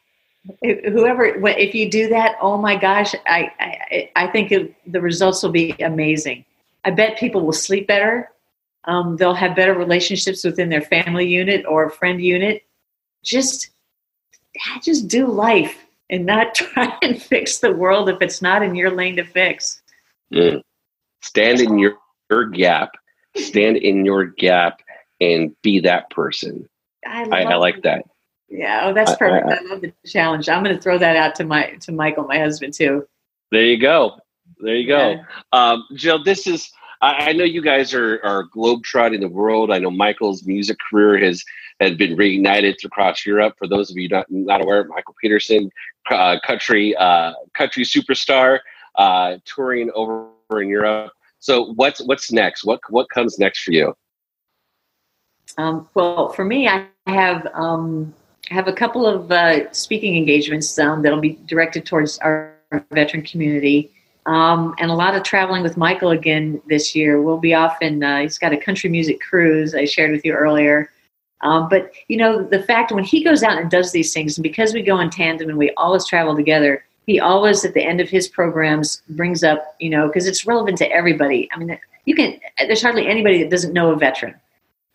whoever 0.63 1.25
if 1.49 1.75
you 1.75 1.89
do 1.89 2.09
that 2.09 2.35
oh 2.41 2.57
my 2.57 2.75
gosh 2.75 3.13
i 3.27 3.51
i, 3.59 4.09
I 4.15 4.27
think 4.27 4.51
it, 4.51 4.75
the 4.91 4.99
results 4.99 5.43
will 5.43 5.51
be 5.51 5.75
amazing 5.79 6.45
i 6.83 6.89
bet 6.89 7.17
people 7.17 7.41
will 7.41 7.53
sleep 7.53 7.87
better 7.87 8.29
um, 8.85 9.15
they'll 9.17 9.35
have 9.35 9.55
better 9.55 9.75
relationships 9.75 10.43
within 10.43 10.69
their 10.69 10.81
family 10.81 11.27
unit 11.27 11.63
or 11.67 11.91
friend 11.91 12.19
unit 12.19 12.63
just 13.23 13.69
just 14.83 15.07
do 15.07 15.27
life 15.27 15.85
and 16.09 16.25
not 16.25 16.55
try 16.55 16.97
and 17.01 17.21
fix 17.21 17.59
the 17.59 17.71
world 17.71 18.09
if 18.09 18.21
it's 18.21 18.41
not 18.41 18.63
in 18.63 18.75
your 18.75 18.91
lane 18.91 19.15
to 19.15 19.23
fix 19.23 19.81
mm. 20.33 20.61
stand 21.21 21.61
in 21.61 21.79
your, 21.79 21.97
your 22.29 22.45
gap 22.45 22.91
stand 23.35 23.77
in 23.77 24.05
your 24.05 24.25
gap 24.25 24.81
and 25.19 25.55
be 25.61 25.79
that 25.79 26.09
person 26.09 26.67
i, 27.05 27.23
I, 27.31 27.43
I 27.43 27.55
like 27.55 27.81
that 27.83 28.03
yeah, 28.51 28.81
oh, 28.83 28.93
that's 28.93 29.15
perfect. 29.15 29.47
I, 29.47 29.55
I, 29.55 29.69
love 29.69 29.81
the 29.81 29.93
challenge. 30.05 30.49
I'm 30.49 30.61
going 30.61 30.75
to 30.75 30.81
throw 30.81 30.97
that 30.97 31.15
out 31.15 31.35
to 31.35 31.45
my 31.45 31.71
to 31.81 31.93
Michael, 31.93 32.25
my 32.25 32.37
husband, 32.37 32.73
too. 32.73 33.07
There 33.49 33.63
you 33.63 33.79
go. 33.79 34.19
There 34.59 34.75
you 34.75 34.87
go. 34.87 35.11
Yeah. 35.11 35.23
Um, 35.53 35.85
Jill, 35.95 36.21
this 36.21 36.45
is. 36.47 36.69
I, 37.01 37.29
I 37.29 37.33
know 37.33 37.43
you 37.43 37.61
guys 37.61 37.93
are 37.93 38.19
are 38.23 38.47
globetrotting 38.55 39.21
the 39.21 39.29
world. 39.29 39.71
I 39.71 39.79
know 39.79 39.91
Michael's 39.91 40.45
music 40.45 40.77
career 40.89 41.17
has 41.17 41.43
has 41.79 41.95
been 41.95 42.15
reignited 42.15 42.83
across 42.83 43.25
Europe. 43.25 43.55
For 43.57 43.67
those 43.67 43.89
of 43.89 43.97
you 43.97 44.07
not 44.09 44.25
not 44.29 44.61
aware, 44.61 44.83
Michael 44.85 45.15
Peterson, 45.21 45.69
uh, 46.09 46.37
country 46.45 46.95
uh, 46.95 47.33
country 47.53 47.83
superstar, 47.83 48.59
uh, 48.95 49.37
touring 49.45 49.91
over 49.95 50.29
in 50.61 50.69
Europe. 50.69 51.11
So 51.39 51.73
what's 51.73 52.01
what's 52.01 52.31
next? 52.31 52.63
What 52.63 52.79
what 52.89 53.09
comes 53.09 53.39
next 53.39 53.63
for 53.63 53.71
you? 53.71 53.95
Um, 55.57 55.89
well, 55.95 56.29
for 56.29 56.45
me, 56.45 56.67
I 56.67 56.85
have 57.07 57.47
um, 57.53 58.13
have 58.49 58.67
a 58.67 58.73
couple 58.73 59.05
of 59.05 59.31
uh, 59.31 59.71
speaking 59.73 60.15
engagements 60.15 60.77
um, 60.77 61.01
that'll 61.01 61.19
be 61.19 61.39
directed 61.45 61.85
towards 61.85 62.19
our 62.19 62.55
veteran 62.91 63.23
community. 63.23 63.91
Um, 64.25 64.75
and 64.77 64.91
a 64.91 64.93
lot 64.93 65.15
of 65.15 65.23
traveling 65.23 65.63
with 65.63 65.77
Michael 65.77 66.11
again 66.11 66.61
this 66.67 66.95
year. 66.95 67.21
We'll 67.21 67.39
be 67.39 67.53
off 67.53 67.77
in, 67.81 68.03
uh, 68.03 68.21
he's 68.21 68.37
got 68.37 68.53
a 68.53 68.57
country 68.57 68.89
music 68.89 69.19
cruise 69.19 69.73
I 69.73 69.85
shared 69.85 70.11
with 70.11 70.23
you 70.23 70.33
earlier. 70.33 70.91
Um, 71.41 71.67
but, 71.69 71.91
you 72.07 72.17
know, 72.17 72.43
the 72.43 72.61
fact 72.61 72.91
when 72.91 73.03
he 73.03 73.23
goes 73.23 73.41
out 73.41 73.57
and 73.57 73.71
does 73.71 73.91
these 73.91 74.13
things, 74.13 74.37
and 74.37 74.43
because 74.43 74.73
we 74.73 74.83
go 74.83 74.99
in 74.99 75.09
tandem 75.09 75.49
and 75.49 75.57
we 75.57 75.71
always 75.71 76.05
travel 76.05 76.35
together, 76.35 76.85
he 77.07 77.19
always 77.19 77.65
at 77.65 77.73
the 77.73 77.83
end 77.83 77.99
of 77.99 78.09
his 78.09 78.27
programs 78.27 79.01
brings 79.09 79.43
up, 79.43 79.75
you 79.79 79.89
know, 79.89 80.07
because 80.07 80.27
it's 80.27 80.45
relevant 80.45 80.77
to 80.77 80.91
everybody. 80.91 81.49
I 81.51 81.57
mean, 81.57 81.79
you 82.05 82.15
can, 82.15 82.39
there's 82.59 82.83
hardly 82.83 83.07
anybody 83.07 83.41
that 83.41 83.49
doesn't 83.49 83.73
know 83.73 83.91
a 83.91 83.95
veteran, 83.95 84.35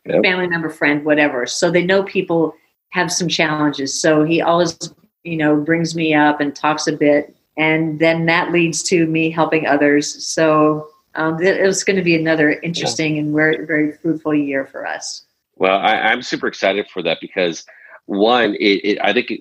yep. 0.04 0.22
family 0.22 0.46
member, 0.46 0.70
friend, 0.70 1.04
whatever. 1.04 1.46
So 1.46 1.70
they 1.70 1.84
know 1.84 2.04
people 2.04 2.54
have 2.90 3.12
some 3.12 3.28
challenges. 3.28 4.00
So 4.00 4.22
he 4.22 4.40
always, 4.40 4.78
you 5.24 5.36
know, 5.36 5.56
brings 5.56 5.96
me 5.96 6.14
up 6.14 6.40
and 6.40 6.54
talks 6.54 6.86
a 6.86 6.92
bit, 6.92 7.35
and 7.56 7.98
then 7.98 8.26
that 8.26 8.52
leads 8.52 8.82
to 8.84 9.06
me 9.06 9.30
helping 9.30 9.66
others. 9.66 10.24
So 10.24 10.88
um, 11.14 11.42
it 11.42 11.62
was 11.62 11.84
going 11.84 11.96
to 11.96 12.02
be 12.02 12.14
another 12.14 12.50
interesting 12.50 13.18
and 13.18 13.34
very, 13.34 13.64
very 13.64 13.92
fruitful 13.92 14.34
year 14.34 14.66
for 14.66 14.86
us. 14.86 15.24
Well, 15.56 15.78
I, 15.78 16.12
am 16.12 16.20
super 16.20 16.46
excited 16.46 16.86
for 16.92 17.02
that 17.02 17.18
because 17.20 17.64
one, 18.04 18.54
it, 18.56 18.84
it, 18.84 18.98
I 19.02 19.14
think 19.14 19.30
it, 19.30 19.40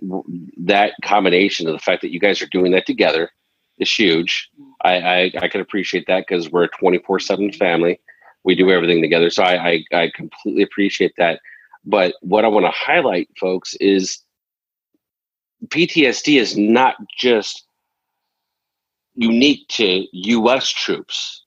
that 0.65 0.93
combination 1.03 1.67
of 1.67 1.73
the 1.73 1.79
fact 1.79 2.01
that 2.01 2.13
you 2.13 2.19
guys 2.19 2.41
are 2.41 2.47
doing 2.47 2.71
that 2.71 2.85
together 2.85 3.29
is 3.79 3.91
huge. 3.91 4.49
I, 4.81 4.95
I, 4.95 5.31
I 5.41 5.47
can 5.49 5.59
appreciate 5.59 6.07
that 6.07 6.25
because 6.25 6.49
we're 6.49 6.63
a 6.63 6.69
24 6.69 7.19
seven 7.19 7.51
family. 7.51 7.99
We 8.45 8.55
do 8.55 8.71
everything 8.71 9.01
together. 9.01 9.29
So 9.29 9.43
I, 9.43 9.69
I, 9.69 9.83
I 9.93 10.11
completely 10.15 10.63
appreciate 10.63 11.13
that. 11.17 11.41
But 11.83 12.15
what 12.21 12.45
I 12.45 12.47
want 12.47 12.65
to 12.65 12.71
highlight, 12.71 13.29
folks, 13.37 13.75
is 13.75 14.19
PTSD 15.67 16.39
is 16.39 16.57
not 16.57 16.95
just 17.17 17.64
unique 19.15 19.67
to 19.69 20.05
US 20.11 20.69
troops. 20.69 21.43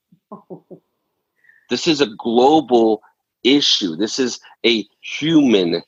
This 1.71 1.87
is 1.87 2.01
a 2.01 2.07
global 2.07 3.03
issue. 3.45 3.97
This 3.97 4.19
is 4.19 4.41
a 4.65 4.87
human 5.01 5.83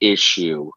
issue. 0.00 0.70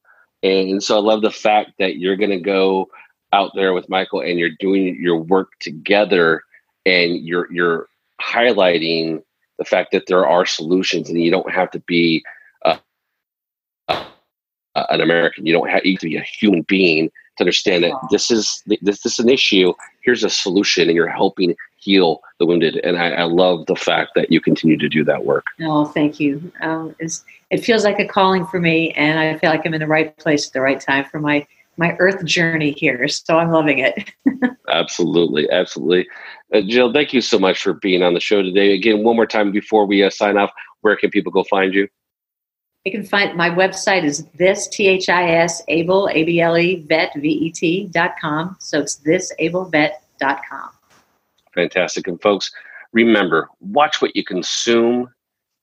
And 0.44 0.82
so 0.82 0.98
I 0.98 1.02
love 1.02 1.22
the 1.22 1.32
fact 1.32 1.72
that 1.80 1.98
you're 1.98 2.16
going 2.16 2.32
to 2.32 2.40
go 2.40 2.88
out 3.34 3.52
there 3.56 3.74
with 3.74 3.90
Michael 3.90 4.22
and 4.22 4.40
you're 4.40 4.52
doing 4.60 4.96
your 5.02 5.18
work 5.18 5.50
together 5.60 6.44
and 6.86 7.18
you're 7.26 7.52
you're 7.52 7.88
highlighting 8.22 9.22
the 9.58 9.66
fact 9.66 9.92
that 9.92 10.08
there 10.08 10.26
are 10.26 10.46
solutions 10.46 11.10
and 11.10 11.22
you 11.22 11.32
don't 11.32 11.52
have 11.52 11.72
to 11.72 11.80
be 11.82 12.24
uh, 12.64 12.78
an 14.76 15.02
American. 15.02 15.46
You 15.46 15.54
don't 15.54 15.70
have 15.70 15.86
you 15.86 15.98
to 15.98 16.06
be 16.08 16.18
a 16.18 16.22
human 16.22 16.62
being 16.64 17.10
to 17.38 17.44
understand 17.44 17.84
that 17.84 17.94
this 18.12 18.32
is 18.32 18.64
this, 18.66 18.80
this 18.82 19.06
is 19.06 19.20
an 19.20 19.30
issue. 19.30 19.74
Here's 20.02 20.24
a 20.24 20.30
solution, 20.30 20.88
and 20.88 20.96
you're 20.96 21.08
helping 21.08 21.56
heal 21.78 22.22
the 22.40 22.46
wounded. 22.46 22.78
And 22.84 22.98
I, 22.98 23.12
I 23.12 23.24
love 23.24 23.66
the 23.68 23.76
fact 23.76 24.12
that 24.16 24.32
you 24.32 24.42
continue 24.42 24.78
to 24.78 24.90
do 24.90 25.04
that 25.06 25.26
work. 25.26 25.46
Oh, 25.62 25.86
thank 25.86 26.20
you. 26.20 26.52
Um, 26.62 26.96
it 27.00 27.64
feels 27.64 27.84
like 27.84 28.00
a 28.00 28.08
calling 28.08 28.46
for 28.48 28.60
me, 28.60 28.92
and 28.92 29.20
I 29.20 29.38
feel 29.38 29.50
like 29.50 29.66
I'm 29.66 29.74
in 29.74 29.80
the 29.82 29.88
right 29.88 30.16
place 30.18 30.48
at 30.48 30.54
the 30.54 30.62
right 30.62 30.80
time 30.80 31.06
for 31.06 31.20
my 31.20 31.46
my 31.78 31.96
earth 32.00 32.24
journey 32.24 32.72
here. 32.72 33.08
So 33.08 33.38
I'm 33.38 33.52
loving 33.52 33.80
it. 33.80 34.12
absolutely, 34.70 35.50
absolutely. 35.52 36.08
Uh, 36.54 36.62
Jill, 36.62 36.94
thank 36.94 37.14
you 37.14 37.22
so 37.22 37.38
much 37.38 37.62
for 37.62 37.74
being 37.74 38.02
on 38.02 38.14
the 38.14 38.20
show 38.20 38.42
today. 38.42 38.74
Again, 38.74 39.04
one 39.04 39.16
more 39.16 39.28
time 39.28 39.52
before 39.52 39.86
we 39.86 40.04
uh, 40.04 40.10
sign 40.10 40.38
off, 40.38 40.52
where 40.82 40.96
can 40.96 41.10
people 41.10 41.32
go 41.32 41.44
find 41.44 41.74
you? 41.74 41.88
You 42.86 42.92
can 42.92 43.04
find 43.04 43.36
my 43.36 43.50
website 43.50 44.04
is 44.04 44.26
this 44.38 44.68
T 44.68 44.88
H 44.88 45.10
I 45.10 45.32
S 45.32 45.64
able 45.68 46.08
A 46.10 46.24
B 46.24 46.40
L 46.40 46.56
E 46.56 46.86
vet 46.88 47.12
V 47.16 47.28
E 47.28 47.52
T 47.52 47.88
dot 47.88 48.12
com. 48.22 48.56
So 48.60 48.80
it's 48.80 48.98
this 48.98 49.34
able 49.40 49.66
vet 49.66 50.04
dot 50.20 50.42
com. 50.48 50.70
Fantastic. 51.56 52.08
And 52.08 52.22
folks, 52.22 52.52
remember, 52.94 53.50
watch 53.60 54.04
what 54.04 54.16
you 54.16 54.24
consume, 54.24 55.10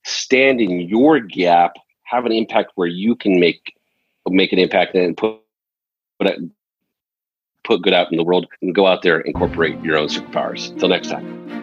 stand 0.03 0.59
in 0.59 0.81
your 0.81 1.21
gap, 1.21 1.75
have 2.03 2.25
an 2.25 2.33
impact 2.33 2.73
where 2.75 2.89
you 2.89 3.15
can 3.15 3.39
make 3.39 3.73
make 4.27 4.51
an 4.51 4.59
impact 4.59 4.93
and 4.93 5.15
put 5.15 5.39
put, 6.19 6.33
put 7.63 7.81
good 7.83 7.93
out 7.93 8.11
in 8.11 8.17
the 8.17 8.23
world 8.23 8.47
and 8.61 8.75
go 8.75 8.85
out 8.85 9.01
there 9.01 9.17
and 9.17 9.27
incorporate 9.27 9.81
your 9.81 9.97
own 9.97 10.09
superpowers. 10.09 10.71
Until 10.71 10.89
next 10.89 11.07
time. 11.07 11.62